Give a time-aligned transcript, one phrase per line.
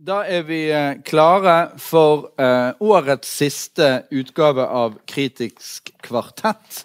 [0.00, 6.80] Da er vi eh, klare for eh, årets siste utgave av Kritisk kvartett.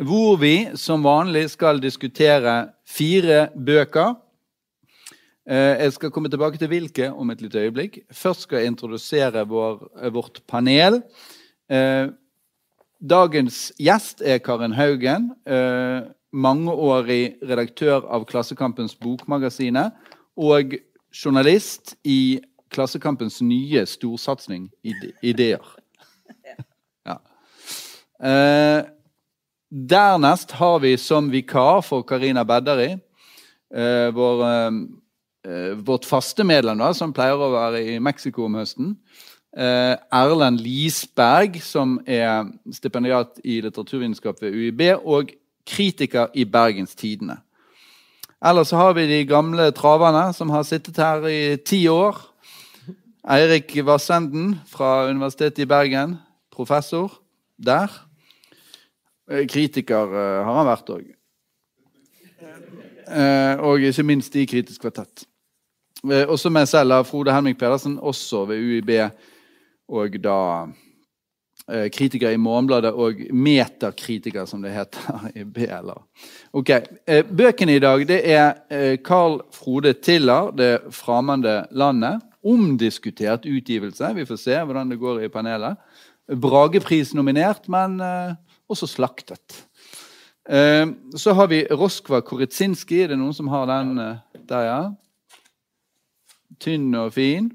[0.00, 2.54] Hvor vi som vanlig skal diskutere
[2.88, 4.16] fire bøker.
[5.46, 8.00] Eh, jeg skal komme tilbake til hvilke om et lite øyeblikk.
[8.10, 9.84] Først skal jeg introdusere vår,
[10.16, 11.02] vårt panel.
[13.14, 15.30] Dagens gjest er Karin Haugen.
[16.32, 19.94] Mangeårig redaktør av Klassekampens Bokmagasinet
[20.34, 20.74] og
[21.14, 22.40] journalist i
[22.74, 24.68] Klassekampens nye storsatsing
[25.22, 25.62] Ideer.
[27.04, 27.18] Ja.
[28.16, 28.86] Eh,
[29.68, 32.94] dernest har vi som vikar for Karina Bedderi
[33.74, 38.94] eh, vår, eh, vårt faste medlem, da, som pleier å være i Mexico om høsten.
[39.56, 45.34] Eh, Erlend Lisberg, som er stipendiat i litteraturvitenskap ved UiB, og
[45.68, 47.38] kritiker i Bergens Tidende.
[48.44, 52.18] Ellers så har vi de gamle traverne som har sittet her i ti år.
[53.24, 56.18] Eirik Vassenden fra Universitetet i Bergen,
[56.52, 57.08] professor
[57.56, 57.88] der.
[59.30, 61.06] Eh, Kritiker eh, har han vært òg.
[63.64, 65.24] Og ikke minst i Kritisk kvartett.
[66.04, 68.90] Eh, Også meg selv, Frode Helming Pedersen, også ved UiB,
[69.88, 70.83] og da eh,
[71.64, 75.96] kritiker i Morgenbladet og metakritiker, som det heter i BLA.
[76.52, 82.20] Ok, eh, Bøkene i dag det er eh, Carl Frode Tiller, 'Det fremmede landet'.
[82.44, 84.14] Omdiskutert utgivelse.
[84.14, 85.76] Vi får se hvordan det går i panelet.
[86.28, 88.34] Bragepris nominert, men eh,
[88.68, 89.64] også slaktet.
[90.48, 93.02] Eh, så har vi Roskva Koritsinski.
[93.02, 94.80] Er det noen som har den eh, der, ja?
[96.60, 97.50] Tynn og fin.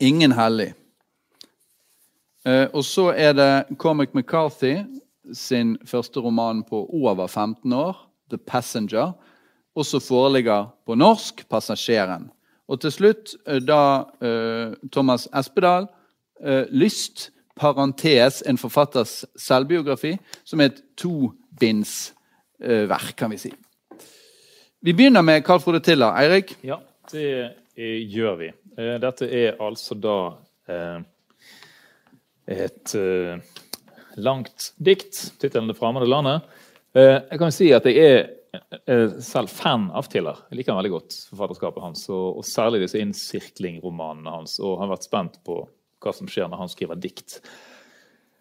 [0.00, 0.72] Ingen hellig.
[2.46, 4.76] Eh, og så er det Cormac McCarthy
[5.34, 9.12] sin første roman på over 15 år, 'The Passenger'.
[9.76, 12.28] Også foreligger på norsk 'Passasjeren'.
[12.68, 15.86] Og til slutt eh, da eh, Thomas Espedal,
[16.70, 23.52] 'Lyst', parentes en forfatters selvbiografi, som er et tobindsverk, kan vi si.
[24.82, 26.16] Vi begynner med Carl Frode Tiller.
[26.16, 26.58] Eirik?
[26.64, 26.76] Ja,
[27.12, 27.50] det
[28.14, 28.52] gjør vi.
[28.76, 30.30] Dette er altså da
[30.72, 31.00] eh,
[32.50, 33.38] et uh,
[34.16, 35.38] langt dikt.
[35.40, 36.44] Tittelen 'Det fremmede landet'.
[36.96, 38.30] Uh, jeg kan jo si at jeg er
[38.90, 40.44] uh, selv fan av Tiller.
[40.50, 44.58] Jeg liker han veldig godt forfatterskapet hans, og, og særlig disse innsirklingromanene hans.
[44.58, 45.62] Og har vært spent på
[46.00, 47.42] hva som skjer når han skriver dikt.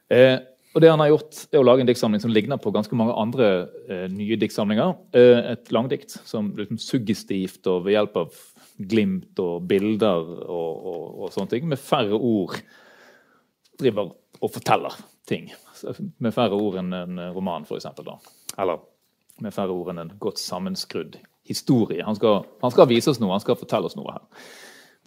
[0.10, 3.14] Og det han har gjort, er å lage en diktsamling som ligner på ganske mange
[3.20, 3.68] andre
[4.10, 4.94] nye diktsamlinger.
[5.12, 8.40] Et langdikt som liksom suggestivt og ved hjelp av
[8.80, 12.56] glimt og bilder og, og, og sånne ting, med færre ord
[13.80, 14.96] driver og forteller
[15.30, 15.50] ting.
[16.20, 17.88] Med færre ord enn en roman, f.eks.
[18.60, 18.82] Eller
[19.44, 21.20] med færre ord enn en godt sammenskrudd
[21.50, 22.04] historie.
[22.06, 24.26] Han skal, han skal vise oss noe, han skal fortelle oss noe her.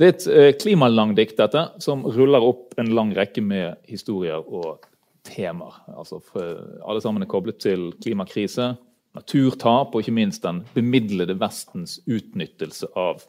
[0.00, 4.86] Det er et eh, klimalangdikt, dette, som ruller opp en lang rekke med historier og
[5.28, 5.76] temaer.
[5.92, 8.72] Altså, alle sammen er koblet til klimakrise,
[9.14, 13.22] naturtap og ikke minst den bemidlede Vestens utnyttelse av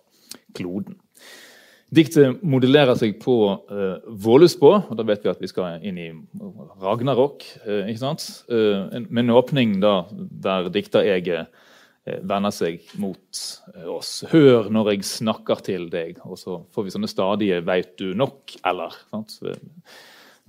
[0.56, 0.98] kloden.
[1.94, 6.08] Diktet modellerer seg på uh, Vålesbå, og da vet vi at vi skal inn i
[6.81, 7.46] Ragnarok.
[7.68, 8.26] Uh, ikke sant?
[8.50, 13.44] Uh, med en åpning da, der diktereget uh, vender seg mot
[13.94, 14.16] oss.
[14.32, 16.18] Hør når jeg snakker til deg.
[16.26, 18.98] Og så får vi sånne stadige 'veit du nok', eller.
[19.14, 19.38] Sant?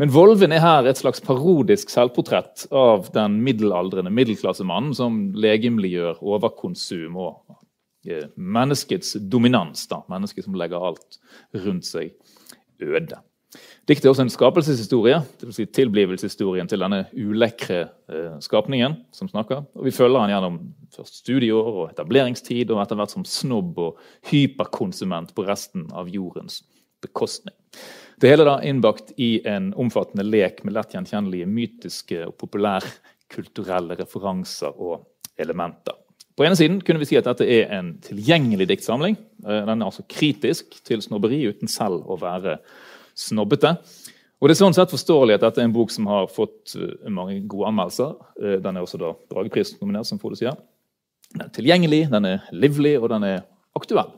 [0.01, 7.15] Men Volven er her et slags parodisk selvportrett av den middelaldrende middelklassemannen som legemliggjør overkonsum
[7.15, 7.61] og eh,
[8.37, 9.87] menneskets dominans.
[9.91, 10.03] Da.
[10.13, 11.21] Mennesket som legger alt
[11.65, 12.15] rundt seg
[12.83, 13.21] øde.
[13.87, 15.59] Diktet er også en skapelseshistorie, dvs.
[15.59, 19.67] Si tilblivelseshistorien til denne ulekre eh, skapningen som snakker.
[19.77, 20.57] Og Vi følger han gjennom
[20.95, 24.01] først studieår og etableringstid, og etter hvert som snobb og
[24.31, 26.63] hyperkonsument på resten av jordens
[27.05, 27.55] bekostning.
[28.21, 34.81] Det hele da innbakt i en omfattende lek med lett gjenkjennelige mytiske og populærkulturelle referanser
[34.81, 35.05] og
[35.37, 35.99] elementer.
[36.35, 39.15] På ene siden kunne vi si at dette er en tilgjengelig diktsamling.
[39.39, 42.59] Den er altså kritisk til snobberi uten selv å være
[43.15, 43.77] snobbete.
[44.43, 46.75] Og Det er sånn sett forståelig at dette er en bok som har fått
[47.07, 48.17] mange gode anmeldelser.
[48.61, 50.59] Den er også da Dragepris-nominert, som Frode sier.
[51.33, 53.47] Den er tilgjengelig, den er livlig, og den er
[53.79, 54.11] aktuell.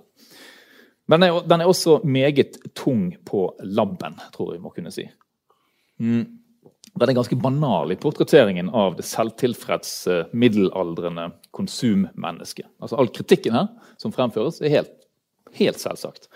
[1.06, 5.04] Men den er også meget tung på labben, tror jeg vi må kunne si.
[6.02, 6.24] Mm.
[6.96, 12.68] Den ganske banal i portretteringen av det selvtilfredse, middelaldrende konsummennesket.
[12.80, 13.68] Altså All kritikken her
[14.00, 14.94] som fremføres, er helt,
[15.58, 16.30] helt selvsagt.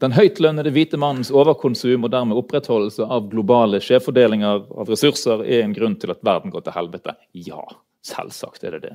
[0.00, 5.74] Den høytlønnede hvite mannens overkonsum og dermed opprettholdelse av globale skjevfordelinger av ressurser er en
[5.74, 7.16] grunn til at verden går til helvete.
[7.34, 7.64] Ja,
[8.06, 8.94] selvsagt er det det.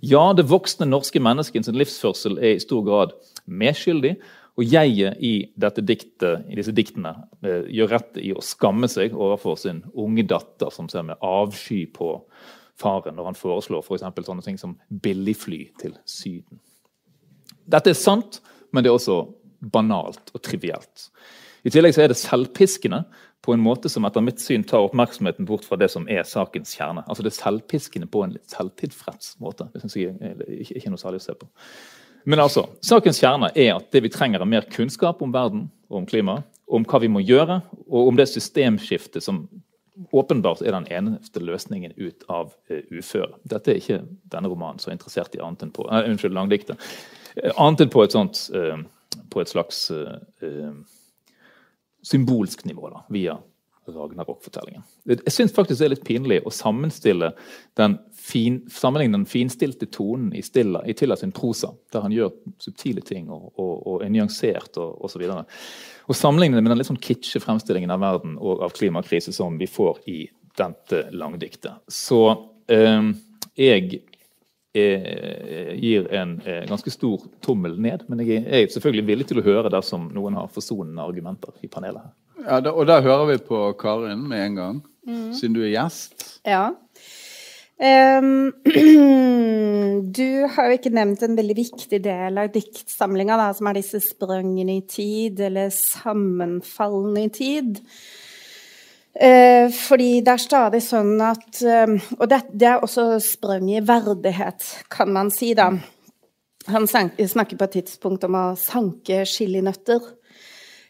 [0.00, 3.12] Ja, det voksne norske menneskets livsførsel er i stor grad
[3.44, 4.16] medskyldig,
[4.58, 7.12] Og jeget i, dette diktet, i disse diktene
[7.46, 11.84] eh, gjør rett i å skamme seg overfor sin unge datter, som ser med avsky
[11.94, 12.16] på
[12.80, 16.60] faren når han foreslår for sånne ting som billigfly til Syden.
[17.70, 18.40] Dette er sant,
[18.72, 19.22] men det er også
[19.60, 21.10] banalt og trivielt.
[21.64, 23.02] I tillegg så er det selvpiskende
[23.44, 26.72] på en måte som etter mitt syn tar oppmerksomheten bort fra det som er sakens
[26.76, 27.04] kjerne.
[27.06, 29.68] Altså Det er selvpiskende på en litt selvtilfreds måte.
[29.72, 31.48] Det synes jeg er ikke noe særlig å se på.
[32.24, 36.02] Men altså, sakens kjerne er at det vi trenger, er mer kunnskap om verden og
[36.02, 36.40] om klima.
[36.70, 39.48] Om hva vi må gjøre, og om det systemskiftet som
[40.14, 43.34] åpenbart er den eneste løsningen ut av uh, uføre.
[43.50, 43.98] Dette er ikke
[44.32, 46.80] denne romanen så interessert i annet enn på uh, unnskyld, langdiktet.
[47.34, 48.78] Uh, annet enn på et sånt uh,
[49.30, 49.88] på et slags
[52.06, 53.34] symbolsk nivå da, via
[53.94, 54.82] Ragnarok-fortellingen.
[55.08, 57.32] Jeg syns faktisk det er litt pinlig å sammenstille
[57.78, 62.32] den, fin, sammenligne den finstilte tonen i, Stilla, i Tilla sin prosa, der han gjør
[62.62, 65.26] subtile ting og, og, og er nyansert og osv.
[65.30, 69.58] Og sammenligne det med den litt sånn kitsche fremstillingen av verden og av klimakrise som
[69.60, 70.20] vi får i
[70.60, 71.84] dette langdiktet.
[71.88, 72.24] Så
[72.70, 73.12] eh,
[73.60, 74.02] jeg
[74.72, 78.04] Eh, gir en eh, ganske stor tommel ned.
[78.06, 82.04] Men jeg er selvfølgelig villig til å høre dersom noen har forsonende argumenter i panelet.
[82.04, 82.12] her.
[82.46, 85.32] Ja, da, Og da hører vi på Karin med en gang, mm.
[85.36, 86.14] siden du er gjest.
[86.46, 86.70] Ja.
[87.80, 88.52] Um,
[90.18, 94.80] du har jo ikke nevnt en veldig viktig del av diktsamlinga, som er disse sprøngene
[94.80, 97.80] i tid, eller sammenfallene i tid.
[99.10, 103.80] Eh, fordi det er stadig sånn at eh, Og det, det, er også sprang i
[103.82, 105.72] verdighet, kan man si, da.
[106.70, 110.04] Han snakker på et tidspunkt om å sanke chilinøtter.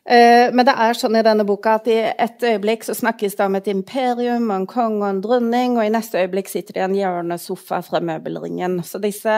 [0.08, 3.44] Eh, men det er sånn i denne boka at i et øyeblikk så snakkes det
[3.44, 6.86] om et imperium, en konge og en dronning, og i neste øyeblikk sitter det i
[6.86, 8.78] en hjørnesofa fra møbelringen.
[8.86, 9.34] Så disse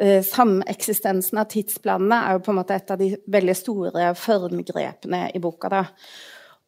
[0.00, 5.26] eh, sameksistensen av tidsplanene er jo på en måte et av de veldig store formgrepene
[5.36, 5.70] i boka.
[5.72, 5.82] da.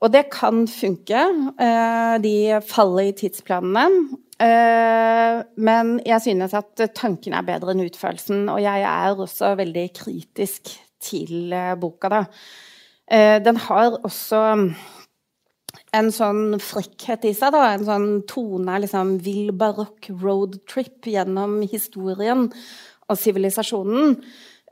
[0.04, 1.22] Og det kan funke.
[1.56, 2.34] Eh, de
[2.69, 3.88] faller i tidsplanene.
[4.44, 8.42] Men jeg synes at tanken er bedre enn utførelsen.
[8.52, 12.22] Og jeg er også veldig kritisk til boka, da.
[13.10, 14.38] Den har også
[15.94, 17.66] en sånn frekkhet i seg, da.
[17.74, 24.16] En sånn tone liksom vill barokk roadtrip gjennom historien og sivilisasjonen.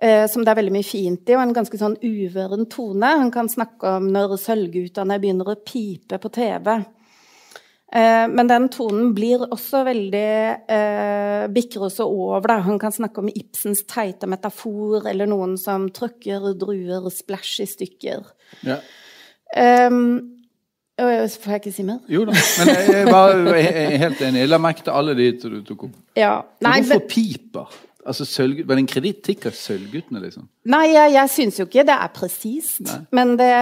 [0.02, 3.12] Eh, som det er veldig mye fint i, og en ganske sånn uvøren tone.
[3.20, 6.72] Han kan snakke om når sølvgutene begynner å pipe på TV.
[7.92, 10.28] Eh, men den tonen blir også veldig
[10.72, 12.46] eh, bikker også over.
[12.48, 12.60] Da.
[12.64, 18.24] Han kan snakke om Ibsens teite metafor, eller noen som trykker druer splash i stykker.
[18.64, 18.80] Ja.
[19.52, 20.38] Um,
[21.02, 22.02] Får jeg ikke si mer?
[22.12, 23.32] Jo da, men jeg, var
[24.04, 24.42] helt enig.
[24.44, 25.96] Jeg la merke til alle de du tok opp.
[26.16, 26.36] Ja.
[26.62, 27.80] Nei, Hvorfor piper?
[28.06, 30.20] Altså, sølv, Var det en kritikk av Sølvguttene?
[30.22, 30.46] liksom?
[30.70, 32.92] Nei, jeg, jeg syns jo ikke det er presist.
[33.14, 33.52] Men det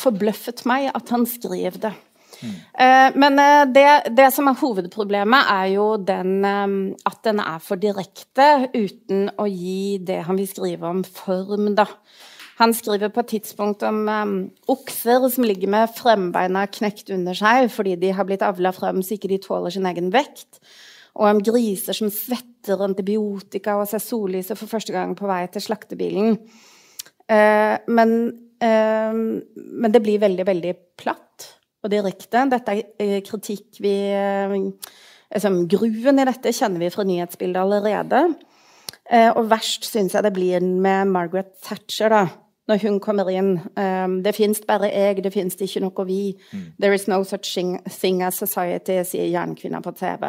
[0.00, 1.94] forbløffet meg at han skrev det.
[2.40, 6.76] Uh, men uh, det, det, som er hovedproblemet, er jo den um,
[7.08, 11.88] at den er for direkte uten å gi det han vil skrive om, form, da.
[12.60, 14.36] Han skriver på et tidspunkt om um,
[14.68, 19.16] okser som ligger med frembeina knekt under seg fordi de har blitt avla frem så
[19.16, 20.60] ikke de tåler sin egen vekt
[21.16, 25.64] og om griser som svetter antibiotika og ser sollyset for første gang på vei til
[25.64, 26.36] slaktebilen.
[27.30, 28.12] Eh, men,
[28.62, 31.48] eh, men, det blir veldig, veldig platt
[31.84, 32.44] og direkte.
[32.50, 38.22] Dette er eh, kritikk vi altså, Gruen i dette kjenner vi fra nyhetsbildet allerede.
[39.10, 42.26] Eh, og verst syns jeg det blir med Margaret Thatcher, da
[42.70, 43.56] når hun kommer inn.
[44.22, 46.36] Det fins bare jeg, det fins ikke noe vi.
[46.52, 46.66] Mm.
[46.78, 50.28] There is no such thing as society, sier jernkvinna på TV.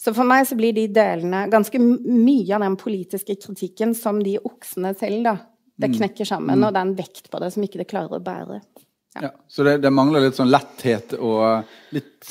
[0.00, 4.38] Så for meg så blir de delene ganske mye av den politiske kritikken som de
[4.40, 5.36] oksene selv, da.
[5.80, 5.96] Det mm.
[5.98, 6.64] knekker sammen, mm.
[6.66, 8.60] og det er en vekt på det som ikke det klarer å bære.
[9.14, 9.22] Ja.
[9.22, 12.28] ja så det, det, mangler litt sånn letthet og litt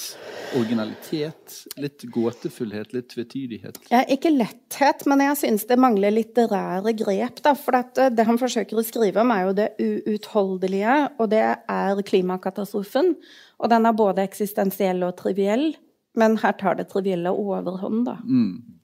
[0.57, 1.57] originalitet?
[1.77, 3.81] Litt gåtefullhet, litt tvetydighet?
[3.91, 7.43] Ja, ikke letthet, men jeg syns det mangler litterære grep.
[7.45, 11.43] Da, for eh, det han forsøker å skrive om, er jo det uutholdelige, og det
[11.43, 13.13] er klimakatastrofen.
[13.59, 15.71] Og den er både eksistensiell og triviell.
[16.17, 18.17] Men her tar det trivielle overhånd, da.
[18.25, 18.79] Mm.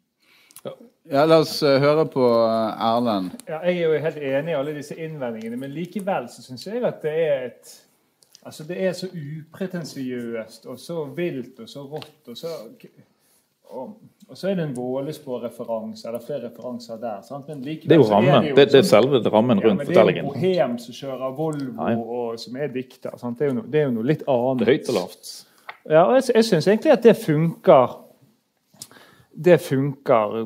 [1.09, 3.35] Ja, La oss uh, høre på Erlend.
[3.45, 6.81] Ja, jeg er jo helt enig i alle disse innvendingene, men likevel så syns jeg
[6.85, 7.73] at det er et
[8.45, 12.51] Altså, det er så upretensiøst og så vilt og så rått og så
[13.65, 13.95] og,
[14.27, 17.21] og så er det en Vålesbå-referanse, eller flere referanser der.
[17.25, 17.47] Sant?
[17.49, 18.43] Men likevel, det er jo rammen.
[18.45, 20.29] Det, det, det, er selve rammen rundt ja, fortellingen.
[20.29, 21.97] Det er jo Bohem som kjører Volvo, ja.
[22.17, 23.17] og som er dikter.
[23.21, 23.39] Sant?
[23.39, 24.69] Det, er jo no, det er jo noe litt annet.
[24.69, 25.31] Høyt og lavt.
[25.85, 27.99] Ja, og jeg, jeg syns egentlig at det funker
[29.49, 30.37] Det funker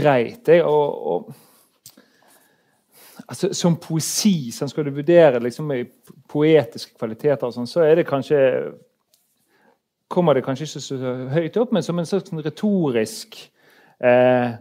[0.00, 0.48] greit.
[0.48, 2.00] Jeg, og, og,
[3.28, 5.72] altså, Som poesi, sånn skal du vurdere liksom,
[6.34, 8.42] poetiske kvaliteter, sånn, så er det kanskje
[10.14, 13.38] kommer det kanskje ikke så høyt opp, men som en slags retorisk
[14.04, 14.54] eh,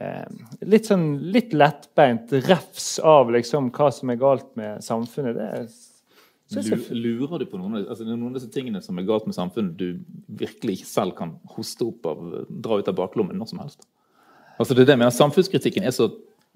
[0.00, 5.38] eh, Litt sånn litt lettbeint refs av liksom, hva som er galt med samfunnet.
[5.38, 5.68] det er
[6.48, 10.00] Lurer du på noen altså, noen av disse tingene som er galt med samfunnet, du
[10.40, 13.84] virkelig ikke selv kan hoste opp av, dra ut av baklommen når som helst?
[14.58, 16.08] Altså det er det mener, Samfunnskritikken er så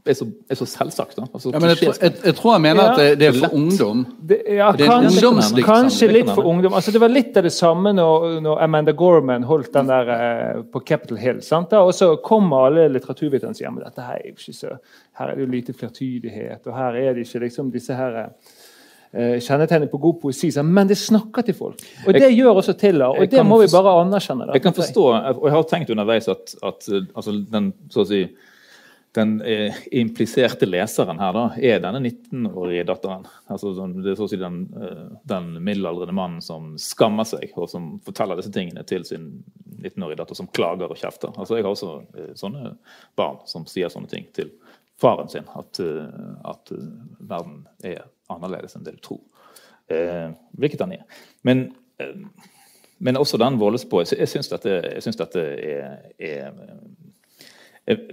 [0.07, 1.17] er så, er så selvsagt.
[1.17, 1.27] Da.
[1.35, 2.91] Altså, ja, jeg, tror, jeg, jeg, tror jeg mener ja.
[2.91, 4.01] at det, det, er for ungdom.
[4.19, 6.75] Det, ja, det er kanskje, kanskje litt for ungdom.
[6.75, 10.59] Altså, det var litt av det samme når, når Amanda Gorman holdt den der eh,
[10.75, 11.39] på Capitol Hill.
[11.47, 11.77] Sant?
[11.79, 14.75] Og så kommer alle litteraturviterne og sier at dette her er jo ikke så
[15.21, 19.39] Her er det jo lite flertydighet, og her er det ikke liksom disse her eh,
[19.39, 20.51] kjennetegnet på god poesi.
[20.67, 21.83] Men det snakker til folk.
[22.09, 24.49] Og det gjør også Tiller, og det må vi bare anerkjenne.
[24.49, 24.57] Da.
[24.59, 28.27] Jeg kan forstå, og jeg har tenkt underveis at, at altså, den så å si
[29.16, 33.26] den eh, impliserte leseren her da, er denne 19-årige datteren.
[33.52, 37.69] Altså, det er så å si den, eh, den middelaldrende mannen som skammer seg, og
[37.69, 39.28] som forteller disse tingene til sin
[39.83, 41.35] 19-årige datter, som klager og kjefter.
[41.37, 42.76] Altså, jeg har også eh, sånne
[43.19, 44.54] barn som sier sånne ting til
[45.02, 45.45] faren sin.
[45.54, 46.09] At, eh,
[46.45, 46.88] at uh,
[47.19, 49.23] verden er annerledes enn det du tror.
[49.92, 51.04] Eh, hvilket den er.
[51.42, 51.66] Men,
[51.99, 52.16] eh,
[52.99, 54.04] men også den voldes på.
[54.07, 56.61] Jeg syns dette, synes dette er, er,
[57.87, 58.04] er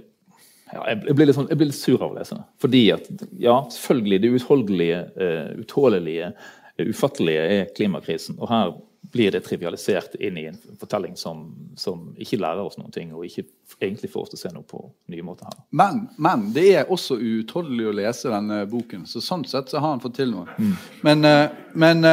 [0.74, 2.44] ja, jeg, blir sånn, jeg blir litt sur av å lese det.
[2.62, 3.08] Fordi at
[3.42, 8.38] ja, selvfølgelig det uutholdelige, uh, utålelige, uh, ufattelige er klimakrisen.
[8.38, 8.72] Og her
[9.10, 11.48] blir det trivialisert inn i en fortelling som,
[11.80, 13.48] som, ikke lærer oss noen ting, og ikke
[13.80, 15.58] egentlig får oss til å se noe på nye måter her.
[15.74, 19.96] Men, men det er også uutholdelig å lese denne boken, så sånn sett så har
[19.96, 20.46] han fått til noe.
[20.60, 20.76] Mm.
[21.08, 22.06] Men, uh, men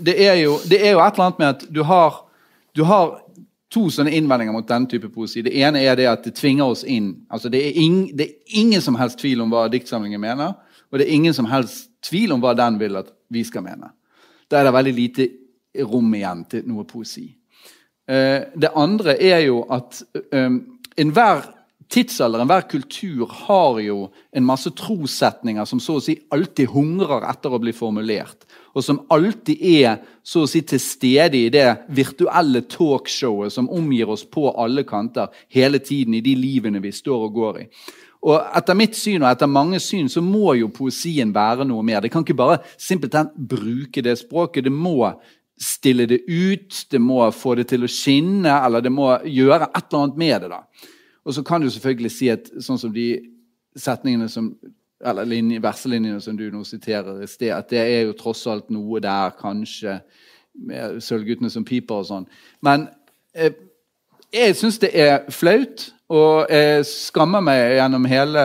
[0.00, 2.22] det, er jo, det er jo et eller annet med at du har,
[2.76, 3.18] du har
[3.72, 5.42] to sånne innvendinger mot denne type poesi.
[5.44, 7.12] Det ene er det at det tvinger oss inn.
[7.32, 10.58] Altså det, er ing, det, er ingen som helst tvil om hva diktsamlingen mener,
[10.92, 13.94] og det er ingen som helst tvil om hva den vil at vi skal mene.
[14.50, 15.28] Da er det veldig lite
[15.88, 17.30] rom igjen til noe poesi.
[18.04, 20.02] Eh, det andre er jo at
[20.34, 20.58] um,
[21.00, 21.46] enhver
[21.92, 23.98] tidsalder, enhver kultur, har jo
[24.32, 29.02] en masse trossetninger som så å si alltid hungrer etter å bli formulert og som
[29.12, 34.48] alltid er så å si til stede i det virtuelle talkshowet som omgir oss på
[34.50, 37.66] alle kanter hele tiden i de livene vi står og går i.
[38.22, 42.04] Og Etter mitt syn og etter mange syn så må jo poesien være noe mer.
[42.04, 44.68] Det kan ikke bare simpelthen bruke det språket.
[44.68, 45.10] Det må
[45.58, 49.84] stille det ut, det må få det til å skinne, eller det må gjøre et
[49.84, 50.52] eller annet med det.
[50.54, 50.88] da.
[51.26, 53.08] Og så kan du selvfølgelig si at sånn som de
[53.78, 54.52] setningene som
[55.02, 58.70] eller linje, verselinjene som du nå siterer i sted, at det er jo tross alt
[58.72, 60.00] noe der, kanskje,
[60.52, 62.26] med Sølvguttene som piper og sånn.
[62.64, 62.86] Men
[63.32, 63.54] eh,
[64.32, 68.42] jeg syns det er flaut, og jeg skammer meg gjennom hele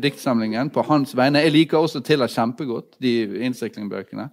[0.00, 1.40] diktsamlingen på hans vegne.
[1.44, 4.28] Jeg liker også Tiller kjempegodt, de innsiklingbøkene.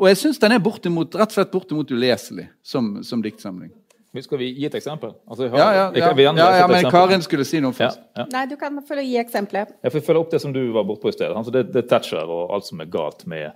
[0.00, 3.72] Og jeg syns den er bortimot, rett og slett bortimot uleselig som, som diktsamling.
[4.18, 5.12] Skal vi gi et eksempel?
[5.30, 8.00] Altså, har, ja, ja, ja, ja, ja men Karin skulle si noe først.
[8.32, 9.70] Nei, du kan følge gi eksempler.
[9.86, 11.30] Jeg får følge opp det som du var bortpå i stedet.
[11.38, 13.54] Altså, det, det er Thatcher og alt som er galt med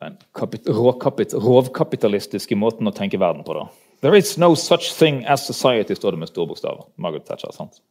[0.00, 0.18] den
[0.76, 3.56] rovkapitalistiske måten å tenke verden på.
[3.56, 3.64] da.
[4.00, 6.86] There is no such thing as society, står det med store bokstaver.
[6.96, 7.82] Margaret Thatcher, sant?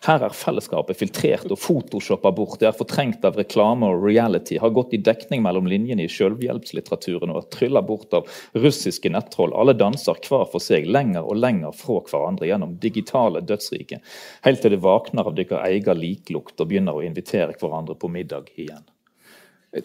[0.00, 2.56] Her er fellesskapet filtrert og photoshoppa bort.
[2.62, 4.56] Det er fortrengt av reklame og reality.
[4.62, 9.52] Har gått i dekning mellom linjene i selvhjelpslitteraturen og trylla bort av russiske nettroll.
[9.52, 14.00] Alle danser hver for seg, lenger og lenger fra hverandre gjennom digitale dødsrike.
[14.48, 18.48] Helt til det vakner av deres egen liklukt og begynner å invitere hverandre på middag
[18.56, 18.86] igjen.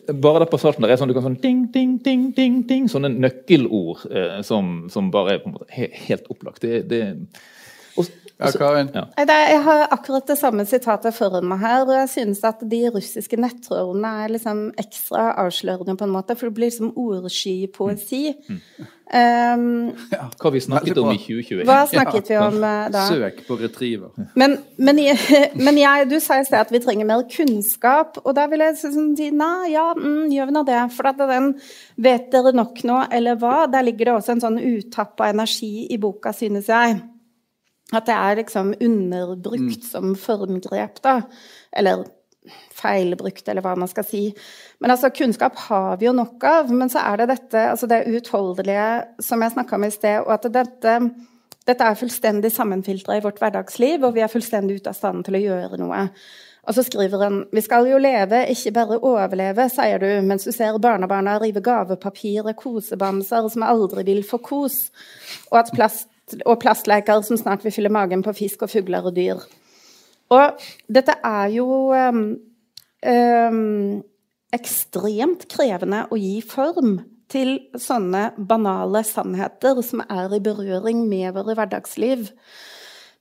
[0.08, 2.86] Bare der på starten der er sånn du kan sånn ding, ding, ding, ding, ding,
[2.92, 6.64] sånne nøkkelord eh, som, som, bare er på en måte helt, opplagt.
[6.64, 7.02] Det, det
[8.52, 8.90] Karin?
[8.94, 9.06] Ja.
[9.18, 11.86] Jeg har akkurat det samme sitatet foran meg her.
[11.88, 16.50] og Jeg synes at de russiske nettrollene er liksom ekstra avslørende, på en måte, for
[16.50, 18.34] det blir liksom ordsky poesi.
[18.50, 18.60] Mm.
[18.60, 18.92] Mm.
[19.14, 21.68] Um, ja, hva vi snakket om i 2021.
[21.68, 23.04] Hva snakket vi om uh, da?
[23.12, 24.10] Søk på retriever.
[24.40, 25.02] Men, men,
[25.68, 28.80] men jeg, du sa i sted at vi trenger mer kunnskap, og da vil jeg
[28.80, 30.82] sånn si nei, ja, mm, gjør vi nå det?
[30.96, 31.54] For at den
[32.04, 33.68] Vet dere nok nå, eller hva?
[33.70, 36.98] Der ligger det også en sånn utappa energi i boka, synes jeg.
[37.94, 39.88] At det er liksom underbrukt mm.
[39.88, 41.20] som formgrep, da.
[41.72, 42.06] Eller
[42.76, 44.24] feilbrukt, eller hva man skal si.
[44.84, 46.72] Men altså, kunnskap har vi jo nok av.
[46.74, 48.88] Men så er det dette, altså det uutholdelige
[49.24, 50.96] som jeg snakka om i sted, og at dette,
[51.70, 55.40] dette er fullstendig sammenfiltra i vårt hverdagsliv, og vi er fullstendig ute av stand til
[55.40, 56.08] å gjøre noe.
[56.64, 60.54] Og så skriver han Vi skal jo leve, ikke bare overleve, sier du, mens du
[60.56, 64.88] ser barnebarna rive gavepapir og kosebamser som aldri vil få kos,
[65.52, 66.08] og, at plast,
[66.46, 69.44] og plastleker som snart vil fylle magen på fisk og fugler og dyr.
[70.34, 72.22] Og dette er jo um,
[73.06, 74.04] um,
[74.54, 77.00] ekstremt krevende å gi form
[77.34, 82.30] til sånne banale sannheter som er i berøring med våre hverdagsliv.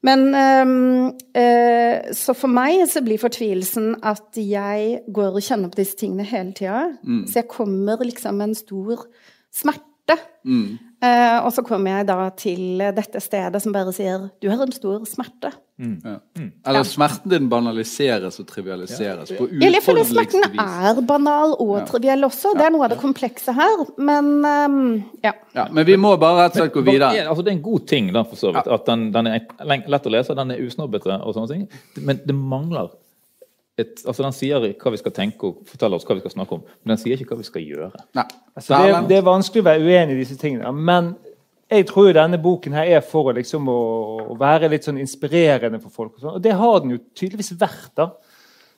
[0.03, 5.79] Men um, uh, Så for meg så blir fortvilelsen at jeg går og kjenner på
[5.79, 6.89] disse tingene hele tida.
[7.31, 9.07] Så jeg kommer liksom med en stor
[9.55, 10.19] smerte.
[10.47, 14.73] Eh, og så kommer jeg da til dette stedet som bare sier 'du har en
[14.73, 15.51] stor smerte'.
[15.83, 16.19] Ja.
[16.67, 19.65] Eller smerten din banaliseres og trivialiseres på vis.
[19.65, 22.53] jeg føler smerten er banal og triviell også.
[22.55, 23.83] Det er noe av det komplekse her.
[23.99, 25.33] Men um, ja.
[25.57, 27.27] Ja, men vi må bare rett og slett gå videre.
[27.27, 30.07] Altså, det er en god ting da, for så vidt, at den, den er lett
[30.07, 31.67] å lese, den er usnobbete og sånne ting.
[32.05, 32.93] Men det mangler
[33.83, 36.59] et, altså Den sier hva vi skal tenke og forteller oss hva vi skal snakke
[36.59, 37.91] om, men den sier ikke hva vi skal gjøre.
[38.19, 38.29] Nei.
[38.55, 41.15] Altså, det, er, det er vanskelig å være uenig i disse tingene, men
[41.73, 43.81] jeg tror jo denne boken her er for å, liksom, å,
[44.33, 46.17] å være litt sånn inspirerende for folk.
[46.17, 47.93] Og, sånn, og det har den jo tydeligvis vært.
[47.97, 48.11] da.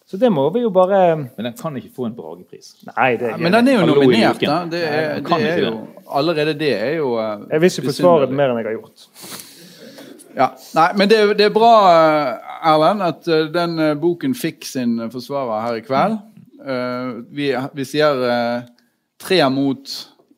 [0.06, 2.75] Så det må vi jo bare Men den kan ikke få en Bragepris.
[2.90, 4.58] Nei, det er Men den er jo nominert, da.
[4.68, 5.73] Det er, Nei, det er jo,
[6.20, 9.08] allerede det er jo uh, Jeg vil ikke forsvare den mer enn jeg har gjort.
[10.34, 10.50] Ja.
[10.74, 14.96] Nei, men det, det er bra, eh, Erlend, at eh, den eh, boken fikk sin
[15.12, 16.16] forsvarer her i kveld.
[16.64, 18.24] Eh, vi, vi sier
[19.20, 19.94] tre mot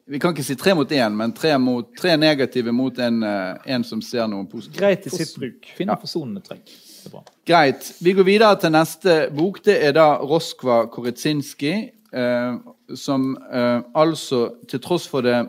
[0.06, 3.84] Vi kan ikke si tre mot én, men tre, mot, tre negative mot en, en
[3.84, 4.78] som ser noe positivt.
[4.78, 5.66] Greit i sitt bruk.
[5.74, 6.70] Finne forsonende trekk.
[7.02, 7.24] Det bra.
[7.46, 7.88] Greit.
[7.98, 9.58] Vi går videre til neste bok.
[9.66, 11.72] Det er da Roskva Korytsinski,
[12.14, 12.54] eh,
[12.94, 15.40] som eh, altså, til tross for det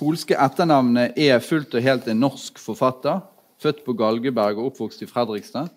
[0.00, 3.20] polske etternavnet, er fullt og helt en norsk forfatter.
[3.62, 5.70] Født på Galgeberg og oppvokst i Fredrikstad.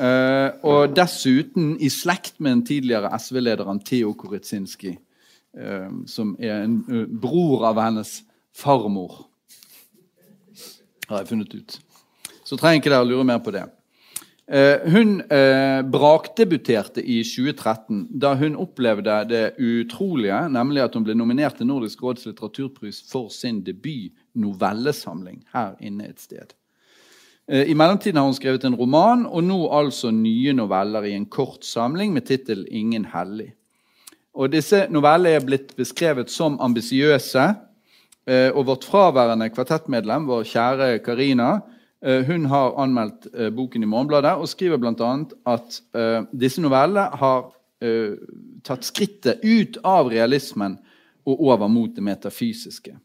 [0.00, 4.94] Uh, og dessuten i slekt med den tidligere SV-lederen Theo Koritsinski,
[5.58, 8.14] uh, som er en uh, bror av hennes
[8.56, 9.26] farmor.
[11.10, 11.76] Har jeg funnet ut.
[12.46, 13.66] Så trenger ikke dere lure mer på det.
[14.50, 21.14] Eh, hun eh, brakdebuterte i 2013 da hun opplevde det utrolige, nemlig at hun ble
[21.14, 26.56] nominert til Nordisk råds litteraturpris for sin debut novellesamling her inne et sted.
[27.50, 31.26] Eh, I mellomtiden har hun skrevet en roman, og nå altså nye noveller i en
[31.26, 33.50] kort samling med tittel 'Ingen hellig'.
[34.34, 37.54] Og Disse novellene er blitt beskrevet som ambisiøse.
[38.26, 41.60] Eh, og vårt fraværende kvartettmedlem, vår kjære Karina,
[42.02, 45.24] eh, hun har anmeldt boken i Morgenbladet og skriver bl.a.
[45.46, 45.82] at
[46.40, 47.52] disse novellene har
[48.62, 50.78] tatt skrittet ut av realismen
[51.26, 52.96] og over mot det metafysiske.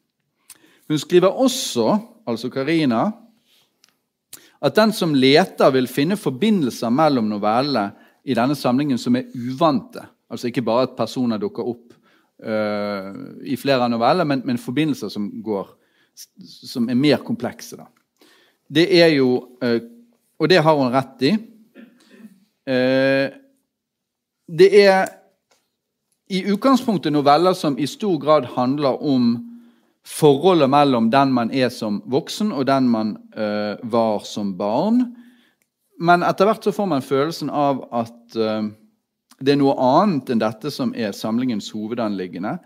[0.88, 3.12] Hun skriver også, altså Karina,
[4.66, 7.92] at den som leter, vil finne forbindelser mellom novellene
[8.26, 10.02] i denne samlingen som er uvante.
[10.32, 11.94] Altså ikke bare at personer dukker opp
[12.42, 13.12] uh,
[13.46, 15.70] i flere av novellene, men, men forbindelser som går
[16.16, 17.78] som er mer komplekse.
[17.78, 17.90] Da.
[18.68, 19.82] Det er jo uh,
[20.36, 21.30] Og det har hun rett i.
[22.68, 23.30] Uh,
[24.52, 25.06] det er
[26.28, 29.38] i utgangspunktet noveller som i stor grad handler om
[30.06, 35.02] forholdet mellom den man er som voksen, og den man uh, var som barn.
[36.00, 38.68] Men etter hvert så får man følelsen av at uh,
[39.42, 42.58] det er noe annet enn dette som er samlingens hovedanliggende.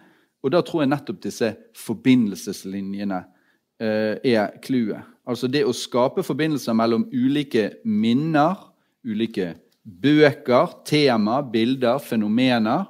[0.44, 5.08] Og da tror jeg nettopp disse forbindelseslinjene uh, er clouet.
[5.30, 8.58] Altså det å skape forbindelser mellom ulike minner,
[9.06, 12.88] ulike bøker, tema, bilder, fenomener,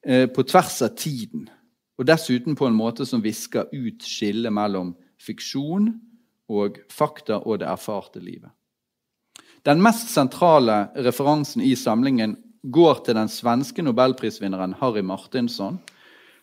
[0.00, 1.42] på tvers av tiden.
[2.00, 5.90] Og dessuten på en måte som visker ut skillet mellom fiksjon
[6.50, 8.48] og fakta og det erfarte livet.
[9.68, 12.38] Den mest sentrale referansen i samlingen
[12.72, 15.76] går til den svenske nobelprisvinneren Harry Martinsson.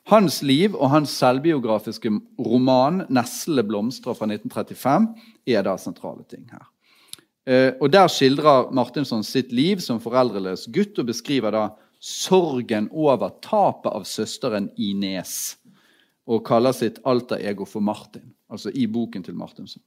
[0.07, 5.07] Hans liv og hans selvbiografiske roman 'Nesle blomstrer' fra 1935
[5.47, 6.69] er da sentrale ting her.
[7.47, 13.33] Eh, og Der skildrer Martinsson sitt liv som foreldreløs gutt og beskriver da sorgen over
[13.41, 15.57] tapet av søsteren Ines.
[16.27, 19.81] Og kaller sitt alter ego for Martin, altså i boken til Martinsen.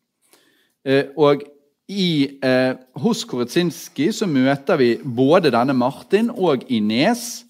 [0.84, 1.42] Eh, og
[1.90, 7.44] i, eh, hos Koretsinski så møter vi både denne Martin og Ines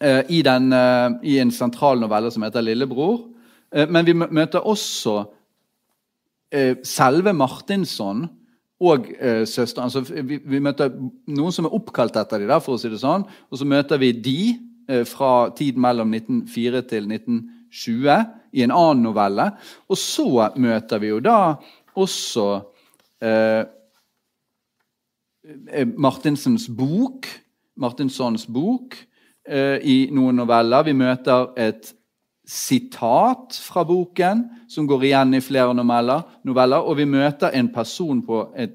[0.00, 3.24] eh, i, den, eh, i en sentral novelle som heter 'Lillebror'.
[3.72, 5.24] Eh, men vi møter også
[6.52, 8.28] eh, selve Martinsson
[8.78, 9.88] og eh, søsteren.
[9.88, 13.26] Altså, vi, vi møter noen som er oppkalt etter dem, for å si det sånn.
[13.50, 14.40] Og så møter vi de
[14.88, 18.12] eh, fra tiden mellom 1904 til 1920
[18.54, 19.50] i en annen novelle.
[19.90, 21.40] Og så møter vi jo da
[21.98, 22.46] også
[23.24, 23.64] eh,
[25.74, 27.26] eh, Martinsens bok,
[27.78, 28.94] Martinssons bok
[29.48, 30.86] eh, i noen noveller.
[30.86, 31.92] Vi møter et
[32.48, 36.78] sitat fra boken som går igjen i flere noveller.
[36.80, 38.72] og vi møter en person på et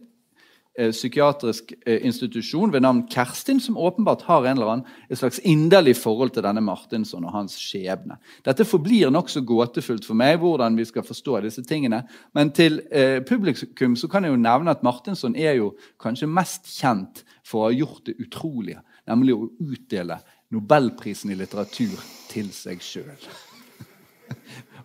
[0.78, 5.40] eh, psykiatrisk eh, institusjon ved navn Kerstin, som åpenbart har en eller annen, et slags
[5.40, 8.20] inderlig forhold til denne Martinsson og hans skjebne.
[8.46, 12.04] Dette forblir nokså gåtefullt for meg, hvordan vi skal forstå disse tingene.
[12.34, 16.70] Men til eh, publikum så kan jeg jo nevne at Martinsson er jo kanskje mest
[16.78, 20.22] kjent for å ha gjort det utrolige, nemlig å utdele
[20.54, 21.98] Nobelprisen i litteratur
[22.30, 23.18] til seg sjøl.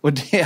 [0.03, 0.45] Og det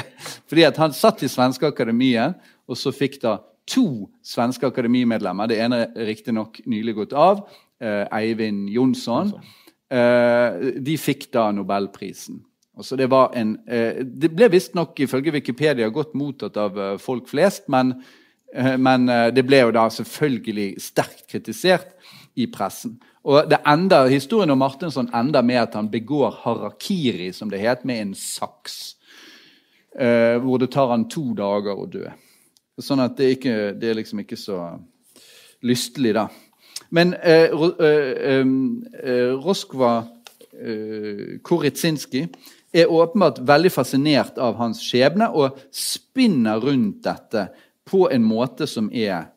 [0.49, 3.37] fordi at han satt i Svenske Akademiet, og så fikk da
[3.69, 5.47] to svenske akademimedlemmer.
[5.47, 7.45] Det ene er riktignok nylig gått av.
[7.79, 9.33] Eh, Eivind Jonsson.
[9.91, 12.41] Eh, de fikk da Nobelprisen.
[12.77, 17.27] Altså det, var en, eh, det ble visstnok ifølge Wikipedia godt mottatt av eh, folk
[17.29, 17.93] flest, men,
[18.55, 21.93] eh, men eh, det ble jo da selvfølgelig sterkt kritisert
[22.33, 22.97] i pressen.
[23.23, 28.01] Og enda, Historien om Martinsson ender med at han begår harakiri, som det het, med
[28.01, 28.97] en saks.
[29.93, 32.07] Eh, hvor det tar han to dager å dø.
[32.81, 34.57] Sånn at det, ikke, det er liksom ikke så
[35.61, 36.27] lystelig, da.
[36.93, 39.93] Men eh, eh, eh, Roskva
[40.57, 42.25] eh, Koritsinski
[42.73, 47.47] er åpenbart veldig fascinert av hans skjebne og spinner rundt dette
[47.85, 49.29] på en måte som er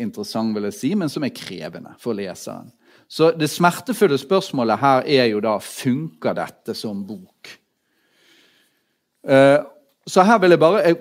[0.00, 2.72] interessant, vil jeg si, men som er krevende for leseren.
[3.12, 7.58] Så det smertefulle spørsmålet her er jo da funker dette som bok.
[9.22, 9.62] Uh,
[10.06, 10.94] så her vil jeg bare